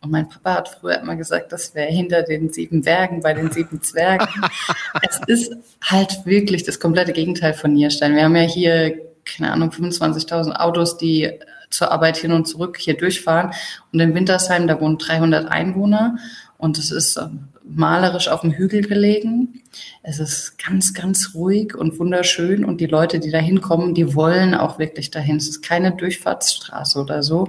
Und 0.00 0.10
mein 0.10 0.28
Papa 0.28 0.54
hat 0.56 0.68
früher 0.68 1.00
immer 1.00 1.16
gesagt, 1.16 1.50
das 1.52 1.74
wäre 1.74 1.90
hinter 1.90 2.22
den 2.22 2.52
sieben 2.52 2.82
Bergen 2.82 3.20
bei 3.20 3.32
den 3.32 3.50
sieben 3.50 3.80
Zwergen. 3.80 4.28
es 5.02 5.20
ist 5.26 5.56
halt 5.82 6.26
wirklich 6.26 6.64
das 6.64 6.78
komplette 6.78 7.12
Gegenteil 7.12 7.54
von 7.54 7.72
Nierstein. 7.72 8.14
Wir 8.14 8.24
haben 8.24 8.36
ja 8.36 8.42
hier, 8.42 8.98
keine 9.24 9.52
Ahnung, 9.52 9.70
25.000 9.70 10.52
Autos, 10.56 10.98
die 10.98 11.32
zur 11.70 11.90
Arbeit 11.90 12.18
hin 12.18 12.32
und 12.32 12.46
zurück 12.46 12.76
hier 12.78 12.98
durchfahren. 12.98 13.52
Und 13.92 14.00
in 14.00 14.14
Wintersheim, 14.14 14.66
da 14.66 14.78
wohnen 14.78 14.98
300 14.98 15.50
Einwohner. 15.50 16.18
Und 16.58 16.76
es 16.76 16.90
ist 16.90 17.16
ähm, 17.16 17.48
malerisch 17.64 18.28
auf 18.28 18.42
dem 18.42 18.52
Hügel 18.52 18.82
gelegen. 18.82 19.62
Es 20.02 20.18
ist 20.18 20.58
ganz, 20.58 20.94
ganz 20.94 21.32
ruhig 21.34 21.74
und 21.74 21.98
wunderschön. 21.98 22.64
Und 22.64 22.80
die 22.80 22.86
Leute, 22.86 23.18
die 23.20 23.30
da 23.30 23.38
hinkommen, 23.38 23.94
die 23.94 24.14
wollen 24.14 24.54
auch 24.54 24.78
wirklich 24.78 25.10
dahin. 25.10 25.36
Es 25.36 25.48
ist 25.48 25.62
keine 25.62 25.92
Durchfahrtsstraße 25.92 27.00
oder 27.00 27.22
so. 27.22 27.48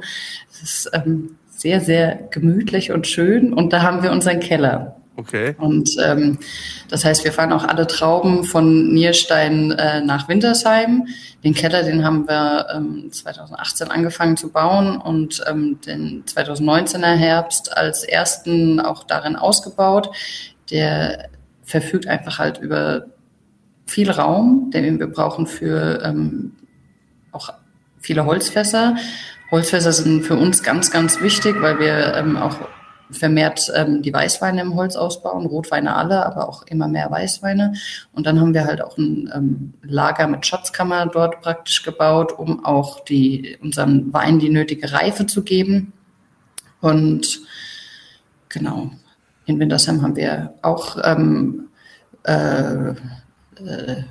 Es 0.51 0.62
ist 0.62 0.91
ähm, 0.93 1.38
sehr, 1.50 1.81
sehr 1.81 2.27
gemütlich 2.31 2.91
und 2.91 3.07
schön. 3.07 3.53
Und 3.53 3.74
da 3.74 3.81
haben 3.81 4.03
wir 4.03 4.12
unseren 4.12 4.39
Keller. 4.39 4.95
Okay. 5.17 5.55
Und 5.57 5.95
ähm, 6.03 6.39
das 6.89 7.05
heißt, 7.05 7.24
wir 7.24 7.31
fahren 7.31 7.53
auch 7.53 7.63
alle 7.63 7.88
Trauben 7.88 8.43
von 8.43 8.93
Nierstein 8.93 9.72
äh, 9.72 10.01
nach 10.01 10.27
Wintersheim. 10.27 11.07
Den 11.43 11.53
Keller, 11.53 11.84
den 11.84 12.03
haben 12.03 12.27
wir 12.27 12.67
ähm, 12.74 13.12
2018 13.12 13.91
angefangen 13.91 14.36
zu 14.36 14.50
bauen 14.51 14.98
und 14.98 15.43
ähm, 15.48 15.79
den 15.86 16.25
2019er 16.25 17.15
Herbst 17.15 17.75
als 17.77 18.03
ersten 18.03 18.79
auch 18.79 19.03
darin 19.05 19.36
ausgebaut. 19.36 20.10
Der 20.69 21.29
verfügt 21.63 22.07
einfach 22.07 22.39
halt 22.39 22.60
über 22.60 23.05
viel 23.86 24.12
Raum, 24.12 24.72
den 24.74 25.00
wir 25.00 25.07
brauchen 25.07 25.48
für 25.48 26.01
ähm, 26.03 26.53
auch 27.31 27.53
viele 28.00 28.25
Holzfässer. 28.25 28.95
Holzfässer 29.51 29.93
sind 29.93 30.24
für 30.24 30.36
uns 30.36 30.63
ganz, 30.63 30.91
ganz 30.91 31.22
wichtig, 31.22 31.62
weil 31.62 31.79
wir 31.79 32.15
ähm, 32.15 32.36
auch 32.36 32.57
vermehrt 33.12 33.71
ähm, 33.75 34.01
die 34.01 34.13
Weißweine 34.13 34.62
im 34.62 34.75
Holz 34.75 34.95
ausbauen, 34.95 35.45
Rotweine 35.45 35.95
alle, 35.95 36.25
aber 36.25 36.50
auch 36.50 36.63
immer 36.63 36.88
mehr 36.88 37.09
Weißweine. 37.12 37.74
Und 38.13 38.25
dann 38.25 38.39
haben 38.39 38.53
wir 38.53 38.65
halt 38.65 38.81
auch 38.81 38.97
ein 38.97 39.31
ähm, 39.33 39.74
Lager 39.83 40.27
mit 40.27 40.45
Schatzkammer 40.45 41.05
dort 41.07 41.41
praktisch 41.41 41.83
gebaut, 41.83 42.31
um 42.31 42.65
auch 42.65 43.03
die, 43.03 43.57
unseren 43.62 44.12
Wein 44.13 44.39
die 44.39 44.50
nötige 44.50 44.91
Reife 44.91 45.25
zu 45.25 45.43
geben. 45.43 45.93
Und 46.81 47.41
genau, 48.50 48.91
in 49.45 49.59
Wintersheim 49.59 50.01
haben 50.01 50.15
wir 50.15 50.53
auch 50.62 50.97
ähm, 51.03 51.67
äh, 52.24 52.89
äh, 52.89 54.03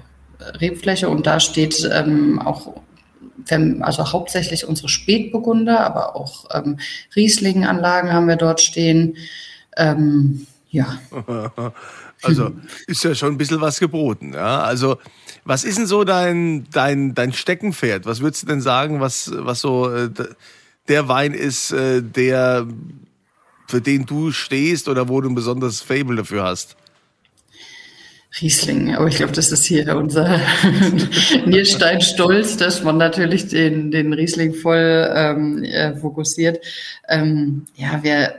Rebfläche 0.60 1.08
und 1.08 1.26
da 1.26 1.40
steht 1.40 1.88
ähm, 1.92 2.40
auch 2.40 2.74
also 3.81 4.12
hauptsächlich 4.12 4.67
unsere 4.67 4.88
Spätburgunder, 4.88 5.81
aber 5.81 6.17
auch 6.17 6.47
ähm, 6.53 6.79
Riesling-Anlagen 7.17 8.12
haben 8.12 8.29
wir 8.29 8.37
dort 8.37 8.61
stehen. 8.61 9.17
Ähm, 9.76 10.47
ja. 10.71 10.99
Also 12.23 12.53
ist 12.87 13.05
ja 13.05 13.14
schon 13.14 13.35
ein 13.35 13.38
bisschen 13.38 13.61
was 13.61 13.79
geboten. 13.79 14.33
Ja? 14.33 14.62
Also 14.62 14.97
was 15.45 15.64
ist 15.64 15.76
denn 15.76 15.87
so 15.87 16.05
dein, 16.05 16.67
dein, 16.73 17.14
dein 17.14 17.35
Steckenpferd? 17.35 18.07
Was 18.07 18.21
würdest 18.21 18.45
du 18.45 18.47
denn 18.47 18.62
sagen, 18.62 19.00
was, 19.00 19.31
was 19.35 19.61
so 19.61 19.91
äh, 19.91 20.09
der 20.88 21.09
Wein 21.09 21.35
ist, 21.35 21.73
äh, 21.73 22.03
der 22.03 22.67
für 23.67 23.81
den 23.81 24.07
du 24.07 24.31
stehst 24.31 24.88
oder 24.88 25.09
wo 25.09 25.21
du 25.21 25.29
ein 25.29 25.35
besonderes 25.35 25.81
Fable 25.81 26.17
dafür 26.17 26.45
hast? 26.45 26.76
Riesling, 28.41 28.95
aber 28.95 29.07
ich 29.07 29.17
glaube, 29.17 29.33
das 29.33 29.53
ist 29.53 29.64
hier 29.64 29.97
unser 29.97 30.41
Nierstein-Stolz, 31.47 32.57
dass 32.57 32.83
man 32.83 32.97
natürlich 32.97 33.49
den, 33.49 33.91
den 33.91 34.12
Riesling 34.12 34.55
voll 34.55 35.09
ähm, 35.14 35.62
äh, 35.62 35.95
fokussiert. 35.95 36.59
Ähm, 37.09 37.67
ja, 37.76 38.03
wir, 38.03 38.35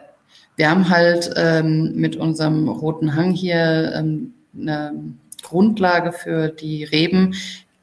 wir 0.58 0.70
haben 0.70 0.90
halt 0.90 1.32
ähm, 1.38 1.94
mit 1.96 2.18
unserem 2.18 2.68
roten 2.68 3.16
Hang 3.16 3.32
hier 3.32 3.94
ähm, 3.96 4.34
eine 4.60 4.94
Grundlage 5.42 6.12
für 6.12 6.50
die 6.50 6.84
Reben, 6.84 7.36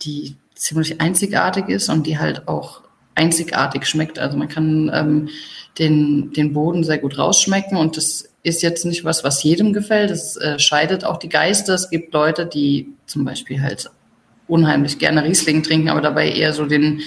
die 0.02 0.36
ziemlich 0.54 1.00
einzigartig 1.00 1.68
ist 1.68 1.88
und 1.88 2.06
die 2.06 2.18
halt 2.18 2.46
auch 2.46 2.82
einzigartig 3.14 3.86
schmeckt. 3.86 4.18
Also 4.18 4.36
man 4.36 4.48
kann 4.48 4.90
ähm, 4.92 5.28
den, 5.78 6.32
den 6.32 6.52
Boden 6.52 6.84
sehr 6.84 6.98
gut 6.98 7.18
rausschmecken 7.18 7.76
und 7.76 7.96
das 7.96 8.28
ist 8.42 8.62
jetzt 8.62 8.84
nicht 8.84 9.04
was, 9.04 9.24
was 9.24 9.42
jedem 9.42 9.72
gefällt. 9.72 10.10
Es 10.10 10.36
äh, 10.36 10.58
scheidet 10.58 11.04
auch 11.04 11.18
die 11.18 11.28
Geister. 11.28 11.74
Es 11.74 11.90
gibt 11.90 12.12
Leute, 12.12 12.46
die 12.46 12.88
zum 13.06 13.24
Beispiel 13.24 13.62
halt 13.62 13.90
unheimlich 14.48 14.98
gerne 14.98 15.24
Riesling 15.24 15.62
trinken, 15.62 15.88
aber 15.88 16.00
dabei 16.00 16.30
eher 16.30 16.52
so 16.52 16.66
den 16.66 17.02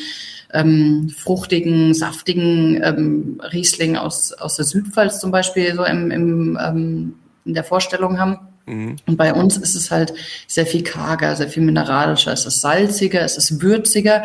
ähm, 0.53 1.09
fruchtigen, 1.09 1.93
saftigen 1.93 2.81
ähm, 2.81 3.41
Riesling 3.51 3.97
aus, 3.97 4.31
aus 4.31 4.55
der 4.55 4.65
Südpfalz 4.65 5.19
zum 5.19 5.31
Beispiel 5.31 5.75
so 5.75 5.83
im, 5.83 6.11
im, 6.11 6.57
ähm, 6.61 7.15
in 7.43 7.53
der 7.53 7.63
Vorstellung 7.63 8.19
haben. 8.19 8.39
Mhm. 8.65 8.95
Und 9.05 9.17
bei 9.17 9.33
uns 9.33 9.57
ist 9.57 9.75
es 9.75 9.91
halt 9.91 10.13
sehr 10.47 10.65
viel 10.65 10.83
karger, 10.83 11.35
sehr 11.35 11.49
viel 11.49 11.63
mineralischer. 11.63 12.31
Es 12.31 12.45
ist 12.45 12.61
salziger, 12.61 13.21
es 13.21 13.37
ist 13.37 13.61
würziger. 13.61 14.23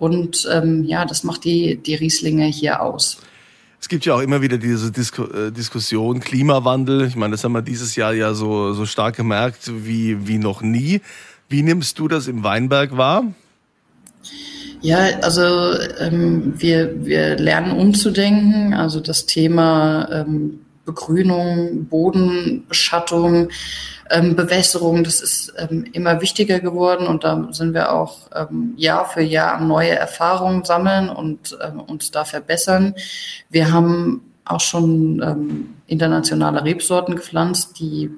Und 0.00 0.48
ähm, 0.50 0.84
ja, 0.84 1.04
das 1.04 1.24
macht 1.24 1.44
die, 1.44 1.76
die 1.76 1.94
Rieslinge 1.94 2.46
hier 2.46 2.80
aus. 2.80 3.18
Es 3.78 3.88
gibt 3.88 4.06
ja 4.06 4.14
auch 4.14 4.20
immer 4.20 4.40
wieder 4.40 4.56
diese 4.56 4.90
Disku 4.90 5.24
äh, 5.24 5.52
Diskussion 5.52 6.20
Klimawandel. 6.20 7.06
Ich 7.06 7.16
meine, 7.16 7.32
das 7.32 7.44
haben 7.44 7.52
wir 7.52 7.60
dieses 7.60 7.96
Jahr 7.96 8.14
ja 8.14 8.32
so, 8.32 8.72
so 8.72 8.86
stark 8.86 9.16
gemerkt 9.16 9.70
wie, 9.84 10.26
wie 10.26 10.38
noch 10.38 10.62
nie. 10.62 11.02
Wie 11.50 11.62
nimmst 11.62 11.98
du 11.98 12.08
das 12.08 12.28
im 12.28 12.42
Weinberg 12.42 12.96
wahr? 12.96 13.24
Ja, 14.80 15.18
also 15.20 15.78
ähm, 15.98 16.54
wir, 16.56 17.04
wir 17.04 17.36
lernen 17.36 17.72
umzudenken. 17.72 18.72
Also 18.72 19.00
das 19.00 19.26
Thema 19.26 20.08
ähm, 20.10 20.60
Begrünung, 20.84 21.86
Bodenbeschattung, 21.86 23.48
ähm, 24.10 24.34
Bewässerung, 24.34 25.04
das 25.04 25.20
ist 25.20 25.52
ähm, 25.56 25.84
immer 25.92 26.20
wichtiger 26.20 26.58
geworden 26.58 27.06
und 27.06 27.22
da 27.22 27.48
sind 27.52 27.74
wir 27.74 27.92
auch 27.92 28.18
ähm, 28.34 28.74
Jahr 28.76 29.08
für 29.08 29.22
Jahr 29.22 29.60
neue 29.60 29.96
Erfahrungen 29.96 30.64
sammeln 30.64 31.08
und 31.08 31.56
ähm, 31.62 31.80
uns 31.80 32.10
da 32.10 32.24
verbessern. 32.24 32.94
Wir 33.50 33.72
haben 33.72 34.22
auch 34.44 34.60
schon 34.60 35.22
ähm, 35.22 35.74
internationale 35.86 36.64
Rebsorten 36.64 37.14
gepflanzt, 37.14 37.78
die 37.78 38.10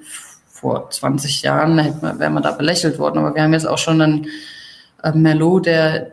vor 0.46 0.88
20 0.88 1.42
Jahren 1.42 1.78
hätte 1.78 1.98
man, 2.00 2.18
wäre 2.18 2.30
man 2.30 2.42
da 2.42 2.52
belächelt 2.52 2.98
worden, 2.98 3.18
aber 3.18 3.34
wir 3.34 3.42
haben 3.42 3.52
jetzt 3.52 3.66
auch 3.66 3.78
schon 3.78 4.00
einen 4.00 4.26
äh, 5.02 5.12
Merlot, 5.12 5.66
der 5.66 6.12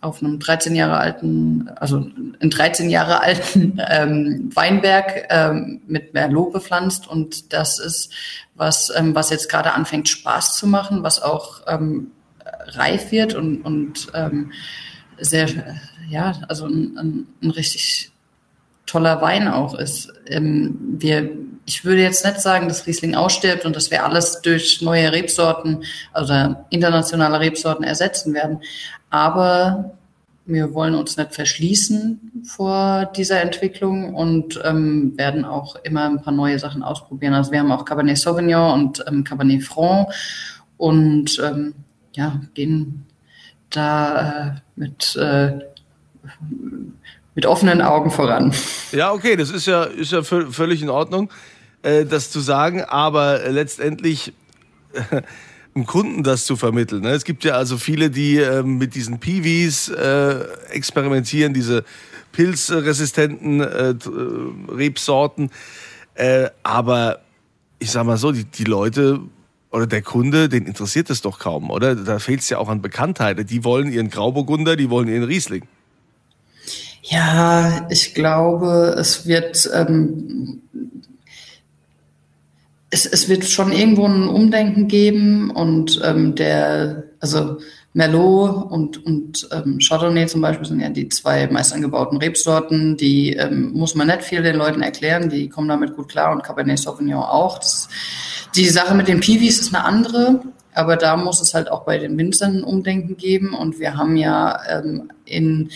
auf 0.00 0.22
einem 0.22 0.38
13 0.38 0.74
Jahre 0.74 0.98
alten, 0.98 1.68
also 1.76 2.10
in 2.40 2.50
13 2.50 2.88
Jahre 2.88 3.20
alten 3.20 3.80
ähm, 3.88 4.50
Weinberg 4.54 5.26
ähm, 5.30 5.82
mit 5.86 6.14
Merlot 6.14 6.52
bepflanzt. 6.52 7.06
Und 7.06 7.52
das 7.52 7.78
ist 7.78 8.12
was, 8.54 8.92
ähm, 8.96 9.14
was 9.14 9.30
jetzt 9.30 9.48
gerade 9.48 9.72
anfängt 9.72 10.08
Spaß 10.08 10.56
zu 10.56 10.66
machen, 10.66 11.02
was 11.02 11.20
auch 11.20 11.62
ähm, 11.66 12.12
reif 12.66 13.12
wird 13.12 13.34
und, 13.34 13.62
und 13.62 14.08
ähm, 14.14 14.52
sehr, 15.18 15.48
ja, 16.08 16.34
also 16.48 16.66
ein, 16.66 16.96
ein, 16.96 17.26
ein 17.42 17.50
richtig 17.50 18.09
toller 18.90 19.22
Wein 19.22 19.48
auch 19.48 19.74
ist. 19.74 20.12
Ähm, 20.26 20.76
wir, 20.98 21.30
ich 21.64 21.84
würde 21.84 22.02
jetzt 22.02 22.24
nicht 22.24 22.40
sagen, 22.40 22.68
dass 22.68 22.86
Riesling 22.86 23.14
ausstirbt 23.14 23.64
und 23.64 23.76
dass 23.76 23.90
wir 23.90 24.04
alles 24.04 24.40
durch 24.42 24.82
neue 24.82 25.12
Rebsorten, 25.12 25.84
also 26.12 26.56
internationale 26.70 27.38
Rebsorten 27.38 27.84
ersetzen 27.84 28.34
werden. 28.34 28.60
Aber 29.10 29.92
wir 30.44 30.74
wollen 30.74 30.96
uns 30.96 31.16
nicht 31.16 31.34
verschließen 31.34 32.42
vor 32.44 33.06
dieser 33.16 33.40
Entwicklung 33.40 34.14
und 34.14 34.60
ähm, 34.64 35.16
werden 35.16 35.44
auch 35.44 35.76
immer 35.84 36.06
ein 36.06 36.20
paar 36.20 36.32
neue 36.32 36.58
Sachen 36.58 36.82
ausprobieren. 36.82 37.34
Also 37.34 37.52
wir 37.52 37.60
haben 37.60 37.70
auch 37.70 37.84
Cabernet 37.84 38.18
Sauvignon 38.18 38.72
und 38.72 39.04
ähm, 39.06 39.22
Cabernet 39.22 39.62
Franc 39.62 40.08
und 40.76 41.40
ähm, 41.44 41.74
ja, 42.14 42.40
gehen 42.54 43.06
da 43.70 44.30
äh, 44.30 44.50
mit, 44.74 45.14
äh, 45.14 45.60
mit 47.34 47.46
offenen 47.46 47.80
Augen 47.80 48.10
voran. 48.10 48.52
Ja, 48.92 49.12
okay, 49.12 49.36
das 49.36 49.50
ist 49.50 49.66
ja, 49.66 49.84
ist 49.84 50.12
ja 50.12 50.22
völlig 50.22 50.82
in 50.82 50.90
Ordnung, 50.90 51.30
äh, 51.82 52.04
das 52.04 52.30
zu 52.30 52.40
sagen, 52.40 52.82
aber 52.82 53.48
letztendlich 53.50 54.32
dem 55.74 55.86
Kunden 55.86 56.22
das 56.22 56.44
zu 56.44 56.56
vermitteln. 56.56 57.02
Ne? 57.02 57.10
Es 57.10 57.24
gibt 57.24 57.44
ja 57.44 57.54
also 57.54 57.78
viele, 57.78 58.10
die 58.10 58.36
ähm, 58.36 58.78
mit 58.78 58.94
diesen 58.94 59.20
Piwis 59.20 59.88
äh, 59.88 60.44
experimentieren, 60.70 61.54
diese 61.54 61.84
pilzresistenten 62.32 63.60
äh, 63.60 63.90
äh, 63.90 63.96
Rebsorten. 64.68 65.50
Äh, 66.14 66.50
aber 66.62 67.20
ich 67.78 67.90
sag 67.90 68.04
mal 68.04 68.16
so, 68.16 68.32
die, 68.32 68.44
die 68.44 68.64
Leute 68.64 69.20
oder 69.70 69.86
der 69.86 70.02
Kunde, 70.02 70.48
den 70.48 70.66
interessiert 70.66 71.10
es 71.10 71.22
doch 71.22 71.38
kaum, 71.38 71.70
oder? 71.70 71.94
Da 71.94 72.18
fehlt 72.18 72.40
es 72.40 72.50
ja 72.50 72.58
auch 72.58 72.68
an 72.68 72.82
Bekanntheit. 72.82 73.48
Die 73.48 73.64
wollen 73.64 73.92
ihren 73.92 74.10
Grauburgunder, 74.10 74.74
die 74.74 74.90
wollen 74.90 75.08
ihren 75.08 75.24
Riesling. 75.24 75.66
Ja, 77.02 77.86
ich 77.90 78.14
glaube, 78.14 78.94
es 78.98 79.26
wird 79.26 79.68
ähm, 79.72 80.60
es, 82.90 83.06
es 83.06 83.28
wird 83.28 83.44
schon 83.44 83.72
irgendwo 83.72 84.06
ein 84.06 84.28
Umdenken 84.28 84.88
geben 84.88 85.50
und 85.50 86.00
ähm, 86.04 86.34
der, 86.34 87.04
also 87.20 87.58
Merlot 87.92 88.70
und, 88.70 89.04
und 89.04 89.48
ähm, 89.52 89.78
Chardonnay 89.78 90.26
zum 90.26 90.40
Beispiel 90.40 90.66
sind 90.66 90.80
ja 90.80 90.90
die 90.90 91.08
zwei 91.08 91.48
meist 91.48 91.72
angebauten 91.72 92.18
Rebsorten. 92.18 92.96
Die 92.96 93.32
ähm, 93.34 93.72
muss 93.72 93.94
man 93.94 94.08
nicht 94.08 94.22
viel 94.22 94.42
den 94.42 94.56
Leuten 94.56 94.82
erklären, 94.82 95.28
die 95.28 95.48
kommen 95.48 95.68
damit 95.68 95.96
gut 95.96 96.08
klar 96.08 96.32
und 96.32 96.42
Cabernet 96.42 96.78
Sauvignon 96.78 97.22
auch. 97.22 97.58
Das, 97.58 97.88
die 98.54 98.68
Sache 98.68 98.94
mit 98.94 99.08
den 99.08 99.20
Piwis 99.20 99.60
ist 99.60 99.74
eine 99.74 99.84
andere, 99.84 100.42
aber 100.74 100.96
da 100.96 101.16
muss 101.16 101.40
es 101.40 101.54
halt 101.54 101.70
auch 101.70 101.84
bei 101.84 101.98
den 101.98 102.16
Winzern 102.18 102.58
ein 102.58 102.64
Umdenken 102.64 103.16
geben 103.16 103.54
und 103.54 103.78
wir 103.78 103.96
haben 103.96 104.16
ja 104.16 104.58
ähm, 104.68 105.10
in 105.24 105.70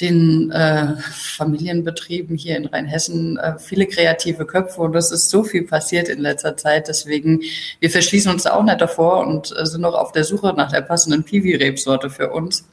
den 0.00 0.50
äh, 0.50 0.96
Familienbetrieben 0.96 2.36
hier 2.36 2.56
in 2.56 2.66
Rheinhessen 2.66 3.36
äh, 3.36 3.58
viele 3.58 3.86
kreative 3.86 4.46
Köpfe 4.46 4.80
und 4.80 4.96
es 4.96 5.10
ist 5.10 5.28
so 5.28 5.44
viel 5.44 5.64
passiert 5.64 6.08
in 6.08 6.20
letzter 6.20 6.56
Zeit. 6.56 6.88
Deswegen, 6.88 7.42
wir 7.80 7.90
verschließen 7.90 8.32
uns 8.32 8.44
da 8.44 8.54
auch 8.54 8.62
nicht 8.62 8.80
davor 8.80 9.26
und 9.26 9.54
äh, 9.56 9.66
sind 9.66 9.82
noch 9.82 9.94
auf 9.94 10.12
der 10.12 10.24
Suche 10.24 10.54
nach 10.56 10.72
der 10.72 10.80
passenden 10.80 11.24
Piwi-Rebsorte 11.24 12.08
für 12.08 12.30
uns. 12.30 12.64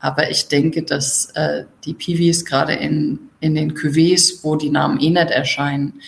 Aber 0.00 0.30
ich 0.30 0.48
denke, 0.48 0.82
dass 0.82 1.30
äh, 1.34 1.64
die 1.84 1.94
Piwis 1.94 2.44
gerade 2.44 2.74
in, 2.74 3.18
in 3.40 3.54
den 3.54 3.74
Cuvées, 3.74 4.42
wo 4.42 4.56
die 4.56 4.70
Namen 4.70 5.00
eh 5.00 5.10
nicht 5.10 5.30
erscheinen, 5.30 6.00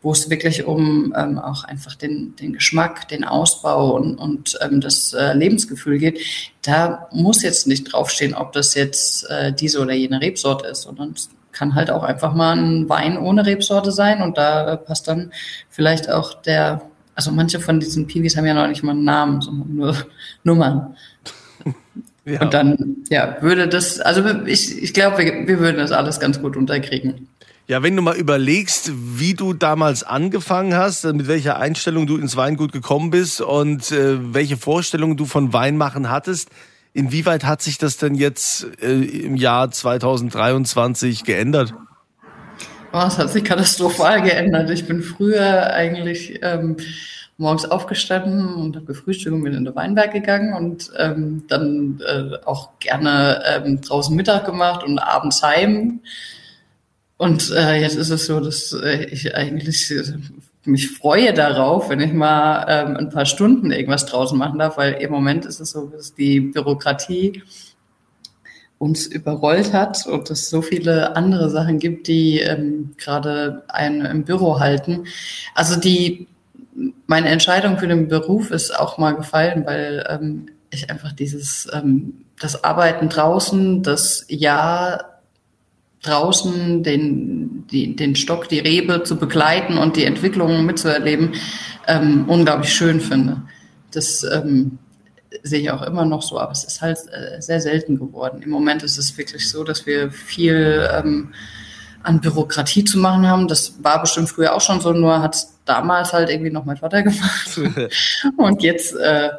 wo 0.00 0.12
es 0.12 0.30
wirklich 0.30 0.64
um 0.64 1.12
ähm, 1.16 1.38
auch 1.38 1.64
einfach 1.64 1.94
den, 1.94 2.36
den 2.36 2.52
Geschmack, 2.52 3.08
den 3.08 3.24
Ausbau 3.24 3.96
und, 3.96 4.16
und 4.16 4.56
ähm, 4.60 4.80
das 4.80 5.12
äh, 5.12 5.32
Lebensgefühl 5.32 5.98
geht, 5.98 6.20
da 6.62 7.08
muss 7.10 7.42
jetzt 7.42 7.66
nicht 7.66 7.92
draufstehen, 7.92 8.34
ob 8.34 8.52
das 8.52 8.74
jetzt 8.74 9.28
äh, 9.28 9.52
diese 9.52 9.80
oder 9.80 9.94
jene 9.94 10.20
Rebsorte 10.20 10.68
ist, 10.68 10.82
sondern 10.82 11.12
es 11.16 11.30
kann 11.52 11.74
halt 11.74 11.90
auch 11.90 12.04
einfach 12.04 12.34
mal 12.34 12.56
ein 12.56 12.88
Wein 12.88 13.18
ohne 13.18 13.44
Rebsorte 13.44 13.90
sein 13.90 14.22
und 14.22 14.38
da 14.38 14.74
äh, 14.74 14.76
passt 14.76 15.08
dann 15.08 15.32
vielleicht 15.68 16.08
auch 16.08 16.34
der, 16.34 16.82
also 17.16 17.32
manche 17.32 17.58
von 17.58 17.80
diesen 17.80 18.06
Piwis 18.06 18.36
haben 18.36 18.46
ja 18.46 18.54
noch 18.54 18.68
nicht 18.68 18.84
mal 18.84 18.92
einen 18.92 19.04
Namen, 19.04 19.40
sondern 19.40 19.74
nur 19.74 19.96
Nummern. 20.44 20.96
Ja. 22.28 22.42
Und 22.42 22.52
dann, 22.52 22.96
ja, 23.08 23.38
würde 23.40 23.68
das, 23.68 24.00
also 24.00 24.22
ich, 24.44 24.82
ich 24.82 24.92
glaube, 24.92 25.18
wir, 25.18 25.46
wir 25.46 25.60
würden 25.60 25.78
das 25.78 25.92
alles 25.92 26.20
ganz 26.20 26.40
gut 26.40 26.56
unterkriegen. 26.56 27.28
Ja, 27.66 27.82
wenn 27.82 27.96
du 27.96 28.02
mal 28.02 28.16
überlegst, 28.16 28.90
wie 28.94 29.34
du 29.34 29.52
damals 29.52 30.02
angefangen 30.02 30.74
hast, 30.74 31.04
mit 31.04 31.28
welcher 31.28 31.58
Einstellung 31.58 32.06
du 32.06 32.16
ins 32.16 32.36
Weingut 32.36 32.72
gekommen 32.72 33.10
bist 33.10 33.40
und 33.40 33.92
äh, 33.92 34.34
welche 34.34 34.56
Vorstellungen 34.56 35.16
du 35.16 35.26
von 35.26 35.52
Weinmachen 35.52 36.10
hattest, 36.10 36.50
inwieweit 36.92 37.44
hat 37.44 37.62
sich 37.62 37.78
das 37.78 37.96
denn 37.96 38.14
jetzt 38.14 38.66
äh, 38.82 38.92
im 38.94 39.36
Jahr 39.36 39.70
2023 39.70 41.24
geändert? 41.24 41.74
Oh, 42.92 43.04
es 43.06 43.18
hat 43.18 43.30
sich 43.30 43.44
katastrophal 43.44 44.22
geändert. 44.22 44.70
Ich 44.70 44.86
bin 44.86 45.02
früher 45.02 45.72
eigentlich 45.72 46.40
ähm, 46.42 46.76
morgens 47.38 47.64
aufgestanden 47.64 48.54
und 48.54 48.74
habe 48.74 48.86
gefrühstückt 48.86 49.34
und 49.34 49.44
bin 49.44 49.54
in 49.54 49.64
den 49.64 49.74
Weinberg 49.74 50.12
gegangen 50.12 50.54
und 50.54 50.90
ähm, 50.98 51.44
dann 51.48 52.00
äh, 52.06 52.36
auch 52.44 52.70
gerne 52.80 53.42
ähm, 53.46 53.80
draußen 53.80 54.14
Mittag 54.14 54.44
gemacht 54.44 54.84
und 54.84 54.98
abends 54.98 55.42
heim. 55.42 56.00
Und 57.16 57.50
äh, 57.52 57.80
jetzt 57.80 57.96
ist 57.96 58.10
es 58.10 58.26
so, 58.26 58.40
dass 58.40 58.72
äh, 58.72 59.04
ich 59.04 59.36
eigentlich 59.36 59.90
äh, 59.92 60.02
mich 60.64 60.90
freue 60.90 61.32
darauf, 61.32 61.88
wenn 61.90 62.00
ich 62.00 62.12
mal 62.12 62.66
ähm, 62.68 62.96
ein 62.96 63.10
paar 63.10 63.24
Stunden 63.24 63.70
irgendwas 63.70 64.06
draußen 64.06 64.36
machen 64.36 64.58
darf, 64.58 64.76
weil 64.76 64.94
im 64.94 65.12
Moment 65.12 65.46
ist 65.46 65.60
es 65.60 65.70
so, 65.70 65.86
dass 65.86 66.14
die 66.14 66.40
Bürokratie 66.40 67.44
uns 68.78 69.06
überrollt 69.06 69.72
hat 69.72 70.06
und 70.06 70.28
es 70.30 70.50
so 70.50 70.60
viele 70.60 71.16
andere 71.16 71.50
Sachen 71.50 71.78
gibt, 71.78 72.08
die 72.08 72.40
ähm, 72.40 72.94
gerade 72.96 73.62
einen 73.68 74.04
im 74.06 74.24
Büro 74.24 74.58
halten. 74.58 75.04
Also 75.54 75.78
die 75.78 76.26
meine 77.06 77.28
Entscheidung 77.28 77.78
für 77.78 77.88
den 77.88 78.08
Beruf 78.08 78.50
ist 78.50 78.78
auch 78.78 78.98
mal 78.98 79.12
gefallen, 79.14 79.64
weil 79.66 80.06
ähm, 80.08 80.46
ich 80.70 80.90
einfach 80.90 81.12
dieses 81.12 81.68
ähm, 81.72 82.24
das 82.38 82.62
Arbeiten 82.64 83.08
draußen, 83.08 83.82
das 83.82 84.24
Jahr 84.28 85.22
draußen 86.02 86.82
den, 86.82 87.66
die, 87.70 87.96
den 87.96 88.14
Stock, 88.14 88.48
die 88.48 88.60
Rebe 88.60 89.02
zu 89.02 89.16
begleiten 89.16 89.78
und 89.78 89.96
die 89.96 90.04
Entwicklungen 90.04 90.64
mitzuerleben, 90.64 91.34
ähm, 91.86 92.24
unglaublich 92.28 92.72
schön 92.72 93.00
finde. 93.00 93.42
Das 93.90 94.22
ähm, 94.22 94.78
sehe 95.42 95.60
ich 95.60 95.70
auch 95.70 95.82
immer 95.82 96.04
noch 96.04 96.22
so, 96.22 96.38
aber 96.38 96.52
es 96.52 96.64
ist 96.64 96.80
halt 96.80 96.98
äh, 97.10 97.40
sehr 97.40 97.60
selten 97.60 97.98
geworden. 97.98 98.42
Im 98.42 98.50
Moment 98.50 98.82
ist 98.82 98.98
es 98.98 99.16
wirklich 99.18 99.48
so, 99.48 99.64
dass 99.64 99.86
wir 99.86 100.10
viel 100.10 100.88
ähm, 100.92 101.32
an 102.02 102.20
Bürokratie 102.20 102.84
zu 102.84 102.98
machen 102.98 103.26
haben. 103.26 103.48
Das 103.48 103.82
war 103.82 104.00
bestimmt 104.00 104.28
früher 104.28 104.54
auch 104.54 104.60
schon 104.60 104.80
so, 104.80 104.92
nur 104.92 105.20
hat 105.20 105.46
damals 105.68 106.12
halt 106.12 106.30
irgendwie 106.30 106.50
noch 106.50 106.64
mein 106.64 106.76
Vater 106.76 107.02
gemacht. 107.02 107.60
und 108.36 108.62
jetzt 108.62 108.94
äh, 108.94 109.30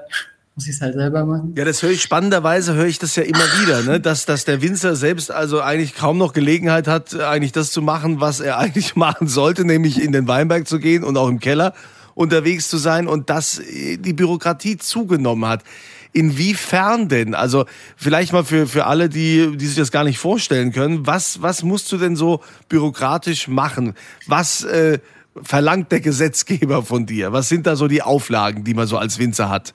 muss 0.59 0.67
ich 0.67 0.75
es 0.75 0.81
halt 0.81 0.93
selber 0.93 1.25
machen. 1.25 1.53
Ja, 1.57 1.63
das 1.63 1.81
höre 1.81 1.91
ich 1.91 2.01
spannenderweise, 2.01 2.73
höre 2.73 2.87
ich 2.87 2.99
das 2.99 3.15
ja 3.15 3.23
immer 3.23 3.45
wieder, 3.61 3.81
ne? 3.83 3.99
dass, 4.01 4.25
dass 4.25 4.43
der 4.43 4.61
Winzer 4.61 4.95
selbst 4.97 5.31
also 5.31 5.61
eigentlich 5.61 5.95
kaum 5.95 6.17
noch 6.17 6.33
Gelegenheit 6.33 6.85
hat, 6.87 7.17
eigentlich 7.17 7.53
das 7.53 7.71
zu 7.71 7.81
machen, 7.81 8.19
was 8.19 8.41
er 8.41 8.57
eigentlich 8.59 8.97
machen 8.97 9.27
sollte, 9.27 9.63
nämlich 9.63 10.01
in 10.01 10.11
den 10.11 10.27
Weinberg 10.27 10.67
zu 10.67 10.79
gehen 10.79 11.05
und 11.05 11.15
auch 11.15 11.29
im 11.29 11.39
Keller 11.39 11.73
unterwegs 12.13 12.67
zu 12.67 12.77
sein 12.77 13.07
und 13.07 13.29
dass 13.29 13.61
die 13.63 14.13
Bürokratie 14.13 14.77
zugenommen 14.77 15.49
hat. 15.49 15.63
Inwiefern 16.11 17.07
denn? 17.07 17.35
Also 17.35 17.65
vielleicht 17.95 18.33
mal 18.33 18.43
für, 18.43 18.67
für 18.67 18.85
alle, 18.85 19.07
die, 19.07 19.55
die 19.55 19.65
sich 19.65 19.77
das 19.77 19.91
gar 19.91 20.03
nicht 20.03 20.17
vorstellen 20.17 20.73
können, 20.73 21.07
was, 21.07 21.41
was 21.41 21.63
musst 21.63 21.89
du 21.93 21.97
denn 21.97 22.17
so 22.17 22.41
bürokratisch 22.67 23.47
machen? 23.47 23.93
Was 24.27 24.65
äh, 24.65 24.99
verlangt 25.41 25.91
der 25.91 25.99
Gesetzgeber 26.01 26.83
von 26.83 27.05
dir? 27.05 27.31
Was 27.31 27.49
sind 27.49 27.67
da 27.67 27.75
so 27.75 27.87
die 27.87 28.01
Auflagen, 28.01 28.63
die 28.63 28.73
man 28.73 28.87
so 28.87 28.97
als 28.97 29.19
Winzer 29.19 29.49
hat? 29.49 29.73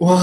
Oh, 0.00 0.20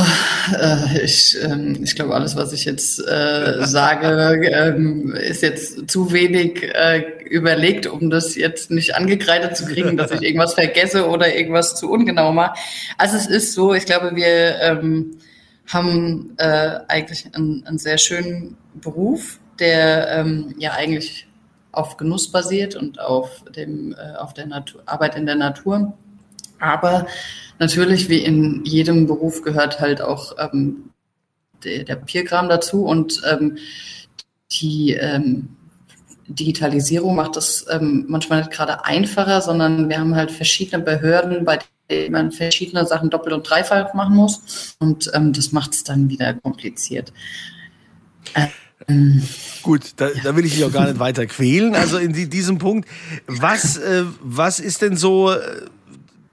äh, 0.58 1.04
ich, 1.04 1.36
ähm, 1.44 1.80
ich 1.84 1.96
glaube, 1.96 2.16
alles, 2.16 2.38
was 2.38 2.54
ich 2.54 2.64
jetzt 2.64 2.98
äh, 3.00 3.66
sage, 3.66 4.48
ähm, 4.54 5.14
ist 5.14 5.42
jetzt 5.42 5.90
zu 5.90 6.14
wenig 6.14 6.64
äh, 6.64 7.04
überlegt, 7.30 7.86
um 7.86 8.10
das 8.10 8.36
jetzt 8.36 8.72
nicht 8.72 8.96
angekreidet 8.96 9.58
zu 9.58 9.66
kriegen, 9.66 9.98
dass 9.98 10.12
ich 10.12 10.22
irgendwas 10.22 10.54
vergesse 10.54 11.10
oder 11.10 11.36
irgendwas 11.36 11.76
zu 11.76 11.92
ungenau 11.92 12.32
mache. 12.32 12.58
Also 12.98 13.18
es 13.18 13.28
ist 13.28 13.54
so, 13.54 13.74
ich 13.74 13.86
glaube, 13.86 14.16
wir 14.16 14.62
ähm, 14.62 15.18
haben 15.68 16.36
äh, 16.38 16.80
eigentlich 16.88 17.26
einen, 17.34 17.66
einen 17.66 17.78
sehr 17.78 17.98
schönen 17.98 18.56
Beruf, 18.76 19.40
der 19.60 20.10
ähm, 20.10 20.56
ja 20.58 20.72
eigentlich 20.72 21.28
auf 21.76 21.98
Genuss 21.98 22.32
basiert 22.32 22.76
und 22.76 23.00
auf 23.00 23.44
dem 23.56 23.94
äh, 23.94 24.16
auf 24.18 24.34
der 24.34 24.48
Natur, 24.48 24.82
Arbeit 24.86 25.16
in 25.16 25.26
der 25.26 25.36
Natur. 25.36 25.94
Aber 26.60 27.08
natürlich, 27.60 28.10
wie 28.10 28.20
in 28.20 28.64
jedem 28.66 29.08
Beruf, 29.08 29.42
gehört 29.42 29.80
halt 29.80 30.02
auch 30.02 30.36
ähm, 30.38 30.92
der, 31.64 31.84
der 31.84 31.96
Papierkram 31.96 32.50
dazu 32.50 32.86
und 32.86 33.22
ähm, 33.30 33.58
die 34.52 34.94
ähm, 34.94 35.50
Digitalisierung 36.28 37.16
macht 37.16 37.36
das 37.36 37.66
ähm, 37.70 38.06
manchmal 38.08 38.40
nicht 38.40 38.52
gerade 38.52 38.86
einfacher, 38.86 39.42
sondern 39.42 39.90
wir 39.90 40.00
haben 40.00 40.16
halt 40.16 40.32
verschiedene 40.32 40.84
Behörden, 40.84 41.46
bei 41.46 41.60
denen 41.90 42.12
man 42.12 42.32
verschiedene 42.32 42.86
Sachen 42.86 43.10
doppelt 43.10 43.36
und 43.36 43.48
dreifach 43.48 43.94
machen 43.94 44.16
muss 44.16 44.76
und 44.80 45.12
ähm, 45.14 45.34
das 45.34 45.52
macht 45.52 45.74
es 45.74 45.84
dann 45.84 46.10
wieder 46.10 46.34
kompliziert. 46.34 47.14
Gut, 49.64 49.94
da, 49.96 50.10
da 50.24 50.36
will 50.36 50.46
ich 50.46 50.54
dich 50.54 50.64
auch 50.64 50.72
gar 50.72 50.86
nicht 50.86 51.00
weiter 51.00 51.26
quälen. 51.26 51.76
Also 51.76 51.98
in 51.98 52.14
die, 52.14 52.30
diesem 52.30 52.60
Punkt, 52.60 52.88
was, 53.26 53.78
äh, 53.78 54.04
was 54.22 54.60
ist 54.60 54.82
denn 54.82 54.96
so 54.96 55.32
äh, 55.32 55.40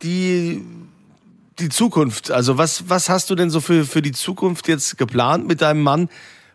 die 0.02 0.62
die 1.58 1.68
Zukunft? 1.68 2.30
Also 2.30 2.58
was, 2.58 2.88
was 2.88 3.08
hast 3.08 3.30
du 3.30 3.34
denn 3.34 3.50
so 3.50 3.60
für, 3.60 3.84
für 3.84 4.02
die 4.02 4.12
Zukunft 4.12 4.68
jetzt 4.68 4.98
geplant 4.98 5.46
mit 5.46 5.62
deinem 5.62 5.82
Mann? 5.82 6.08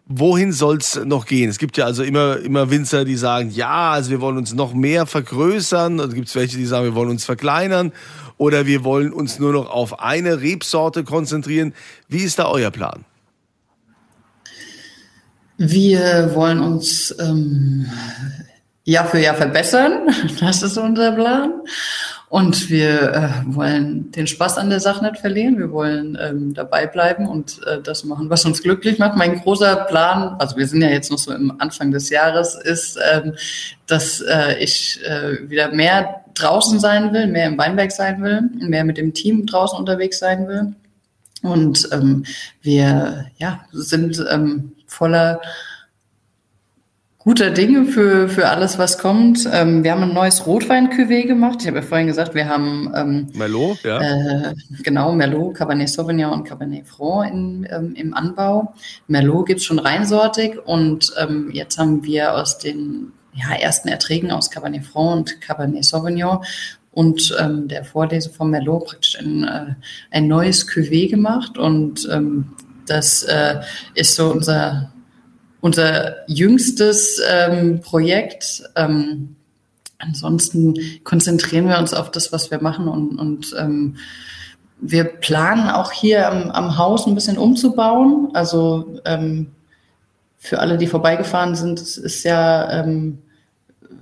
Wohin 0.06 0.54
soll 0.54 0.78
es 0.78 0.96
noch 1.04 1.26
gehen? 1.26 1.50
Es 1.50 1.58
gibt 1.58 1.76
ja 1.78 1.86
also 1.86 2.04
immer, 2.04 2.38
immer 2.38 2.70
Winzer, 2.70 3.04
die 3.04 3.18
sagen, 3.18 3.50
ja, 3.50 3.92
also 3.92 4.10
wir 4.10 4.22
wollen 4.22 4.38
uns 4.38 4.54
noch 4.54 4.74
mehr 4.74 5.06
vergrößern. 5.06 6.00
Oder 6.00 6.14
gibt 6.14 6.30
es 6.30 6.36
welche, 6.36 6.58
die 6.58 6.66
sagen, 6.66 6.86
wir 6.86 6.96
wollen 6.96 7.10
uns 7.10 7.26
verkleinern. 7.26 7.92
Oder 8.38 8.66
wir 8.66 8.84
wollen 8.84 9.12
uns 9.12 9.40
nur 9.40 9.52
noch 9.52 9.70
auf 9.70 10.00
eine 10.00 10.42
Rebsorte 10.42 11.04
konzentrieren. 11.04 11.74
Wie 12.08 12.20
ist 12.20 12.40
da 12.40 12.48
euer 12.48 12.72
Plan? 12.72 13.04
Wir 15.58 16.36
wollen 16.36 16.60
uns 16.60 17.16
ähm, 17.20 17.88
Jahr 18.84 19.06
für 19.08 19.20
Jahr 19.20 19.36
verbessern. 19.36 20.10
Das 20.40 20.62
ist 20.62 20.78
unser 20.78 21.12
Plan. 21.14 21.62
Und 22.30 22.70
wir 22.70 23.14
äh, 23.14 23.56
wollen 23.56 24.12
den 24.12 24.28
Spaß 24.28 24.58
an 24.58 24.70
der 24.70 24.82
Sache 24.82 25.04
nicht 25.04 25.18
verlieren. 25.18 25.58
Wir 25.58 25.72
wollen 25.72 26.18
ähm, 26.22 26.54
dabei 26.54 26.86
bleiben 26.86 27.26
und 27.26 27.62
äh, 27.66 27.82
das 27.82 28.04
machen, 28.04 28.30
was 28.30 28.46
uns 28.46 28.62
glücklich 28.62 29.00
macht. 29.00 29.18
Mein 29.18 29.40
großer 29.40 29.76
Plan, 29.86 30.36
also 30.38 30.58
wir 30.58 30.68
sind 30.68 30.82
ja 30.82 30.90
jetzt 30.90 31.10
noch 31.10 31.18
so 31.18 31.34
im 31.34 31.60
Anfang 31.60 31.92
des 31.92 32.10
Jahres, 32.10 32.56
ist, 32.56 33.00
ähm, 33.12 33.34
dass 33.88 34.20
äh, 34.22 34.58
ich 34.60 35.00
äh, 35.06 35.50
wieder 35.50 35.72
mehr 35.72 36.26
draußen 36.34 36.80
sein 36.80 37.14
will, 37.14 37.28
mehr 37.28 37.48
im 37.48 37.58
Weinberg 37.58 37.92
sein 37.94 38.22
will, 38.22 38.42
mehr 38.60 38.84
mit 38.84 38.98
dem 38.98 39.14
Team 39.14 39.46
draußen 39.46 39.80
unterwegs 39.80 40.20
sein 40.20 40.48
will. 40.48 40.76
Und 41.44 41.88
ähm, 41.94 42.26
wir 42.62 43.28
ja, 43.38 43.62
sind 43.72 44.24
ähm, 44.30 44.74
voller 44.88 45.42
guter 47.28 47.52
Dinge 47.52 47.84
für, 47.88 48.30
für 48.30 48.48
alles, 48.48 48.78
was 48.78 48.98
kommt. 48.98 49.50
Ähm, 49.52 49.84
wir 49.84 49.92
haben 49.92 50.02
ein 50.02 50.14
neues 50.14 50.48
Rotwein-Cuvée 50.48 51.28
gemacht. 51.28 51.58
Ich 51.60 51.68
habe 51.68 51.80
ja 51.80 51.84
vorhin 51.84 52.08
gesagt, 52.08 52.36
wir 52.36 52.48
haben 52.48 52.90
ähm, 52.96 53.28
Merlot, 53.34 53.84
ja. 53.84 54.00
Äh, 54.00 54.54
genau, 54.82 55.12
Merlot, 55.12 55.56
Cabernet 55.56 55.90
Sauvignon 55.90 56.32
und 56.32 56.46
Cabernet 56.46 56.88
Franc 56.88 57.30
in, 57.30 57.68
ähm, 57.70 57.96
im 57.96 58.14
Anbau. 58.14 58.74
Merlot 59.08 59.48
gibt's 59.48 59.66
schon 59.66 59.80
reinsortig 59.80 60.58
und 60.66 61.12
ähm, 61.20 61.50
jetzt 61.52 61.78
haben 61.78 62.02
wir 62.06 62.34
aus 62.34 62.60
den 62.60 63.12
ja, 63.34 63.54
ersten 63.60 63.90
Erträgen 63.90 64.32
aus 64.32 64.50
Cabernet 64.50 64.86
Franc 64.86 65.18
und 65.18 65.42
Cabernet 65.42 65.84
Sauvignon 65.84 66.46
und 66.92 67.36
ähm, 67.40 67.68
der 67.68 67.84
Vorlese 67.84 68.30
von 68.30 68.52
Merlot 68.52 68.86
praktisch 68.86 69.20
ein, 69.20 69.44
äh, 69.44 69.76
ein 70.12 70.30
neues 70.30 70.66
Cuvée 70.66 71.10
gemacht 71.10 71.58
und 71.58 72.08
ähm, 72.10 72.54
das 72.90 73.24
äh, 73.24 73.62
ist 73.94 74.16
so 74.16 74.32
unser, 74.32 74.92
unser 75.62 76.16
jüngstes 76.28 77.22
ähm, 77.30 77.82
Projekt. 77.82 78.64
Ähm, 78.76 79.36
ansonsten 80.00 80.76
konzentrieren 81.04 81.68
wir 81.68 81.78
uns 81.78 81.94
auf 81.94 82.12
das, 82.12 82.32
was 82.32 82.52
wir 82.52 82.62
machen 82.62 82.88
und, 82.88 83.18
und 83.20 83.56
ähm, 83.58 83.98
wir 84.80 85.06
planen 85.06 85.70
auch 85.70 85.92
hier 85.92 86.30
am, 86.30 86.52
am 86.52 86.78
Haus 86.78 87.08
ein 87.08 87.16
bisschen 87.16 87.38
umzubauen. 87.38 88.30
Also 88.34 89.00
ähm, 89.06 89.52
für 90.38 90.60
alle, 90.60 90.78
die 90.78 90.88
vorbeigefahren 90.88 91.56
sind, 91.56 91.80
es 91.80 91.98
ist 91.98 92.24
ja 92.24 92.72
ähm, 92.72 93.20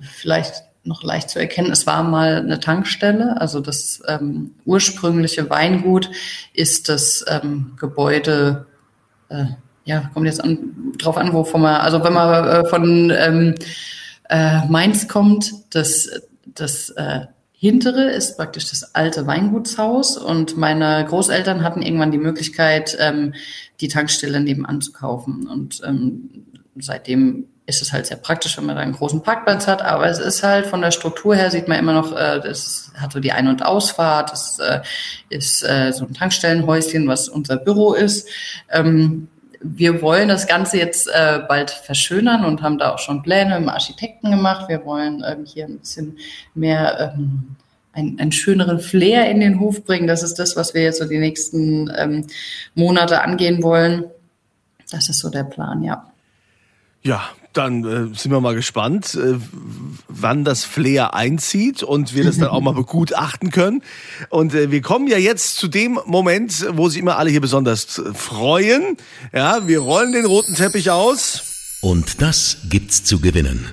vielleicht 0.00 0.64
noch 0.84 1.02
leicht 1.02 1.30
zu 1.30 1.38
erkennen. 1.38 1.72
Es 1.72 1.86
war 1.86 2.02
mal 2.02 2.36
eine 2.36 2.60
Tankstelle. 2.60 3.40
Also 3.40 3.60
das 3.60 4.02
ähm, 4.06 4.54
ursprüngliche 4.64 5.50
Weingut 5.50 6.10
ist 6.52 6.88
das 6.88 7.24
ähm, 7.28 7.72
Gebäude, 7.78 8.66
äh, 9.28 9.46
ja, 9.84 10.10
kommt 10.12 10.26
jetzt 10.26 10.42
an, 10.42 10.92
drauf 10.98 11.16
an, 11.16 11.32
wovon 11.32 11.62
man, 11.62 11.80
also 11.80 12.02
wenn 12.02 12.12
man 12.12 12.44
äh, 12.44 12.68
von 12.68 13.10
ähm, 13.16 13.54
äh, 14.28 14.66
Mainz 14.68 15.08
kommt, 15.08 15.52
das, 15.70 16.10
das 16.44 16.90
äh, 16.90 17.26
hintere 17.52 18.10
ist 18.10 18.36
praktisch 18.36 18.68
das 18.68 18.94
alte 18.94 19.26
Weingutshaus 19.26 20.16
und 20.16 20.56
meine 20.56 21.04
Großeltern 21.08 21.62
hatten 21.62 21.82
irgendwann 21.82 22.10
die 22.10 22.18
Möglichkeit, 22.18 22.96
ähm, 23.00 23.34
die 23.80 23.88
Tankstelle 23.88 24.40
nebenan 24.40 24.80
zu 24.80 24.92
kaufen. 24.92 25.46
Und 25.46 25.80
ähm, 25.84 26.46
seitdem 26.76 27.46
ist 27.66 27.82
es 27.82 27.92
halt 27.92 28.06
sehr 28.06 28.16
praktisch, 28.16 28.56
wenn 28.56 28.66
man 28.66 28.76
da 28.76 28.82
einen 28.82 28.92
großen 28.92 29.22
Parkplatz 29.22 29.66
hat, 29.66 29.82
aber 29.82 30.06
es 30.06 30.18
ist 30.18 30.42
halt 30.42 30.66
von 30.66 30.80
der 30.80 30.92
Struktur 30.92 31.34
her 31.34 31.50
sieht 31.50 31.66
man 31.66 31.78
immer 31.78 31.92
noch, 31.92 32.12
äh, 32.12 32.40
das 32.40 32.92
hat 32.94 33.12
so 33.12 33.20
die 33.20 33.32
Ein- 33.32 33.48
und 33.48 33.64
Ausfahrt, 33.64 34.30
das 34.30 34.58
äh, 34.60 34.80
ist 35.28 35.62
äh, 35.62 35.92
so 35.92 36.04
ein 36.04 36.14
Tankstellenhäuschen, 36.14 37.08
was 37.08 37.28
unser 37.28 37.56
Büro 37.56 37.94
ist. 37.94 38.28
Ähm, 38.70 39.28
wir 39.60 40.00
wollen 40.00 40.28
das 40.28 40.46
Ganze 40.46 40.78
jetzt 40.78 41.08
äh, 41.08 41.40
bald 41.48 41.70
verschönern 41.70 42.44
und 42.44 42.62
haben 42.62 42.78
da 42.78 42.94
auch 42.94 42.98
schon 42.98 43.22
Pläne 43.22 43.56
im 43.56 43.68
Architekten 43.68 44.30
gemacht. 44.30 44.68
Wir 44.68 44.84
wollen 44.84 45.24
ähm, 45.26 45.44
hier 45.44 45.64
ein 45.64 45.78
bisschen 45.78 46.18
mehr 46.54 47.14
ähm, 47.14 47.56
einen, 47.92 48.20
einen 48.20 48.32
schöneren 48.32 48.78
Flair 48.78 49.28
in 49.30 49.40
den 49.40 49.58
Hof 49.58 49.84
bringen. 49.84 50.06
Das 50.06 50.22
ist 50.22 50.34
das, 50.34 50.56
was 50.56 50.74
wir 50.74 50.82
jetzt 50.82 50.98
so 50.98 51.06
die 51.06 51.18
nächsten 51.18 51.90
ähm, 51.96 52.26
Monate 52.74 53.22
angehen 53.22 53.62
wollen. 53.62 54.04
Das 54.90 55.08
ist 55.08 55.18
so 55.18 55.30
der 55.30 55.44
Plan, 55.44 55.82
ja. 55.82 56.06
Ja, 57.02 57.30
dann 57.56 57.84
äh, 57.84 58.16
sind 58.16 58.30
wir 58.30 58.40
mal 58.40 58.54
gespannt, 58.54 59.14
äh, 59.14 59.34
wann 60.08 60.44
das 60.44 60.64
Flair 60.64 61.14
einzieht 61.14 61.82
und 61.82 62.14
wir 62.14 62.24
das 62.24 62.38
dann 62.38 62.48
auch 62.48 62.60
mal 62.60 62.74
begutachten 62.74 63.50
können. 63.50 63.82
Und 64.30 64.54
äh, 64.54 64.70
wir 64.70 64.82
kommen 64.82 65.08
ja 65.08 65.18
jetzt 65.18 65.56
zu 65.56 65.68
dem 65.68 65.98
Moment, 66.06 66.66
wo 66.72 66.88
sich 66.88 67.00
immer 67.00 67.16
alle 67.16 67.30
hier 67.30 67.40
besonders 67.40 68.02
freuen. 68.14 68.96
Ja, 69.32 69.66
wir 69.66 69.80
rollen 69.80 70.12
den 70.12 70.26
roten 70.26 70.54
Teppich 70.54 70.90
aus. 70.90 71.78
Und 71.80 72.20
das 72.22 72.58
gibt's 72.68 73.04
zu 73.04 73.20
gewinnen. 73.20 73.72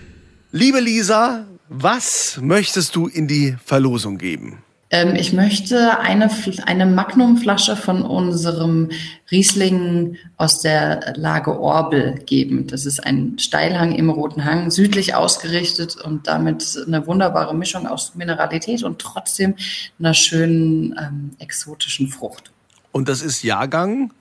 Liebe 0.51 0.79
Lisa, 0.79 1.45
was 1.69 2.39
möchtest 2.41 2.95
du 2.95 3.07
in 3.07 3.27
die 3.27 3.55
Verlosung 3.65 4.17
geben? 4.17 4.62
Ähm, 4.93 5.15
ich 5.15 5.33
möchte 5.33 5.99
eine, 5.99 6.29
eine 6.67 6.85
Magnumflasche 6.85 7.75
von 7.75 8.03
unserem 8.03 8.91
Riesling 9.31 10.17
aus 10.37 10.61
der 10.61 11.15
Lage 11.17 11.59
Orbel 11.59 12.21
geben. 12.27 12.67
Das 12.67 12.85
ist 12.85 13.03
ein 13.03 13.39
Steilhang 13.39 13.93
im 13.93 14.11
Roten 14.11 14.45
Hang, 14.45 14.69
südlich 14.69 15.15
ausgerichtet 15.15 15.95
und 15.95 16.27
damit 16.27 16.77
eine 16.85 17.07
wunderbare 17.07 17.55
Mischung 17.55 17.87
aus 17.87 18.13
Mineralität 18.13 18.83
und 18.83 18.99
trotzdem 18.99 19.55
einer 19.97 20.13
schönen 20.13 20.95
ähm, 20.99 21.31
exotischen 21.39 22.09
Frucht. 22.09 22.51
Und 22.91 23.09
das 23.09 23.23
ist 23.23 23.41
Jahrgang? 23.41 24.13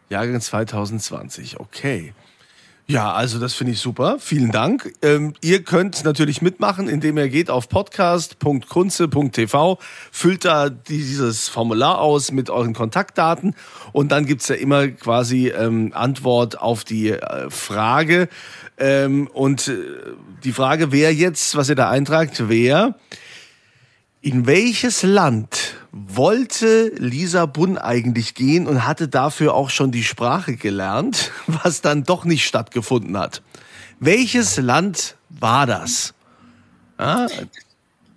Jahrgang 0.09 0.41
2020, 0.41 1.61
okay. 1.61 2.15
Ja, 2.91 3.13
also 3.13 3.39
das 3.39 3.53
finde 3.53 3.75
ich 3.75 3.81
super. 3.81 4.17
Vielen 4.19 4.51
Dank. 4.51 4.95
Ähm, 5.03 5.35
ihr 5.43 5.63
könnt 5.63 6.05
natürlich 6.05 6.41
mitmachen, 6.41 6.89
indem 6.89 7.19
ihr 7.19 7.29
geht 7.29 7.51
auf 7.51 7.69
podcast.kunze.tv, 7.69 9.79
füllt 10.11 10.47
da 10.47 10.71
dieses 10.71 11.51
Formular 11.51 12.01
aus 12.01 12.33
mit 12.33 12.49
euren 12.49 12.73
Kontaktdaten 12.73 13.55
und 13.93 14.11
dann 14.11 14.25
gibt's 14.25 14.49
ja 14.49 14.55
immer 14.55 14.89
quasi 14.89 15.49
ähm, 15.49 15.93
Antwort 15.93 16.63
auf 16.63 16.85
die 16.85 17.11
äh, 17.11 17.51
Frage. 17.51 18.31
Ähm, 18.79 19.29
und 19.35 19.69
äh, 19.69 19.77
die 20.45 20.53
Frage 20.53 20.91
wäre 20.91 21.13
jetzt, 21.13 21.57
was 21.57 21.69
ihr 21.69 21.75
da 21.75 21.91
eintragt, 21.91 22.45
wer 22.49 22.95
in 24.21 24.47
welches 24.47 25.03
Land 25.03 25.77
wollte 25.93 26.93
Lisa 26.97 27.47
Bunn 27.47 27.79
eigentlich 27.79 28.35
gehen 28.35 28.67
und 28.67 28.87
hatte 28.87 29.09
dafür 29.09 29.55
auch 29.55 29.71
schon 29.71 29.91
die 29.91 30.05
Sprache 30.05 30.57
gelernt, 30.57 31.31
was 31.47 31.81
dann 31.81 32.05
doch 32.05 32.25
nicht 32.25 32.47
stattgefunden 32.47 33.17
hat? 33.17 33.43
Welches 34.01 34.57
Land 34.57 35.17
war 35.29 35.67
das? 35.67 36.15
Ja, 36.99 37.27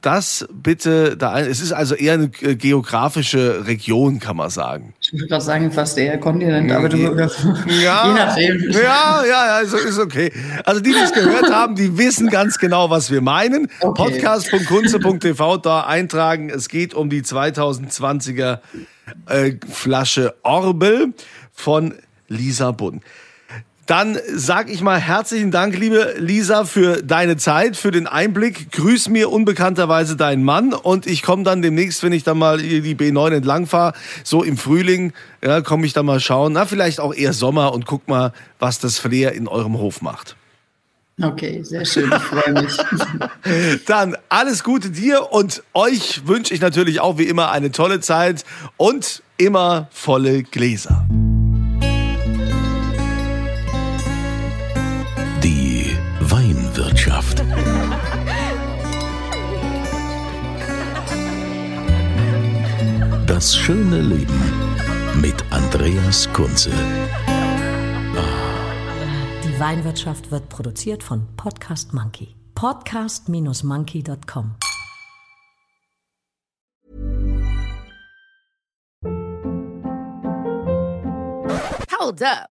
das 0.01 0.47
bitte 0.51 1.15
da 1.15 1.31
ein. 1.31 1.45
Es 1.45 1.61
ist 1.61 1.71
also 1.71 1.95
eher 1.95 2.13
eine 2.13 2.31
äh, 2.41 2.55
geografische 2.55 3.67
Region, 3.67 4.19
kann 4.19 4.35
man 4.35 4.49
sagen. 4.49 4.93
Ich 4.99 5.13
würde 5.13 5.27
gerade 5.27 5.43
sagen, 5.43 5.71
fast 5.71 5.97
eher 5.97 6.17
Kontinent, 6.17 6.71
aber 6.71 6.89
du 6.89 6.97
ja, 6.97 7.07
je 8.07 8.13
nachdem. 8.13 8.71
Ja, 8.71 9.23
ja, 9.23 9.25
ja, 9.25 9.55
also 9.55 9.77
ist 9.77 9.99
okay. 9.99 10.31
Also 10.65 10.81
die, 10.81 10.91
die 10.91 10.97
es 10.97 11.13
gehört 11.13 11.49
haben, 11.53 11.75
die 11.75 11.97
wissen 11.97 12.29
ganz 12.29 12.57
genau, 12.57 12.89
was 12.89 13.11
wir 13.11 13.21
meinen. 13.21 13.69
Okay. 13.79 14.03
Podcast.kunze.tv 14.11 15.57
da 15.57 15.81
eintragen. 15.81 16.49
Es 16.49 16.67
geht 16.67 16.93
um 16.93 17.09
die 17.09 17.21
2020er 17.21 18.59
äh, 19.27 19.53
Flasche 19.69 20.35
Orbel 20.43 21.13
von 21.53 21.93
Lisa 22.27 22.71
Bunn. 22.71 23.01
Dann 23.91 24.17
sag 24.33 24.69
ich 24.69 24.81
mal 24.81 24.97
herzlichen 24.97 25.51
Dank, 25.51 25.77
liebe 25.77 26.15
Lisa, 26.17 26.63
für 26.63 27.03
deine 27.03 27.35
Zeit, 27.35 27.75
für 27.75 27.91
den 27.91 28.07
Einblick. 28.07 28.71
Grüß 28.71 29.09
mir 29.09 29.29
unbekannterweise 29.29 30.15
deinen 30.15 30.43
Mann 30.43 30.71
und 30.71 31.05
ich 31.05 31.23
komme 31.23 31.43
dann 31.43 31.61
demnächst, 31.61 32.01
wenn 32.01 32.13
ich 32.13 32.23
dann 32.23 32.37
mal 32.37 32.59
die 32.59 32.95
B9 32.95 33.33
entlang 33.33 33.67
fahre, 33.67 33.91
so 34.23 34.43
im 34.43 34.55
Frühling, 34.55 35.11
ja, 35.43 35.59
komme 35.59 35.85
ich 35.85 35.91
dann 35.91 36.05
mal 36.05 36.21
schauen. 36.21 36.53
Na, 36.53 36.65
vielleicht 36.65 37.01
auch 37.01 37.13
eher 37.13 37.33
Sommer 37.33 37.73
und 37.73 37.85
guck 37.85 38.07
mal, 38.07 38.31
was 38.59 38.79
das 38.79 38.97
Flair 38.97 39.33
in 39.33 39.49
eurem 39.49 39.77
Hof 39.77 40.01
macht. 40.01 40.37
Okay, 41.21 41.61
sehr 41.61 41.83
schön, 41.83 42.13
ich 42.15 42.23
freue 42.23 42.63
mich. 42.63 42.77
Dann 43.87 44.15
alles 44.29 44.63
Gute 44.63 44.89
dir 44.91 45.33
und 45.33 45.63
euch 45.73 46.25
wünsche 46.25 46.53
ich 46.53 46.61
natürlich 46.61 47.01
auch 47.01 47.17
wie 47.17 47.25
immer 47.25 47.51
eine 47.51 47.71
tolle 47.71 47.99
Zeit 47.99 48.45
und 48.77 49.21
immer 49.37 49.89
volle 49.91 50.43
Gläser. 50.43 51.05
Das 63.31 63.55
schöne 63.55 64.01
Leben 64.01 64.41
mit 65.21 65.41
Andreas 65.51 66.27
Kunze. 66.33 66.69
Die 69.41 69.57
Weinwirtschaft 69.57 70.31
wird 70.31 70.49
produziert 70.49 71.01
von 71.01 71.25
Podcast 71.37 71.93
Monkey. 71.93 72.35
Podcast-monkey.com. 72.55 74.55
Hold 81.97 82.23
up. 82.23 82.50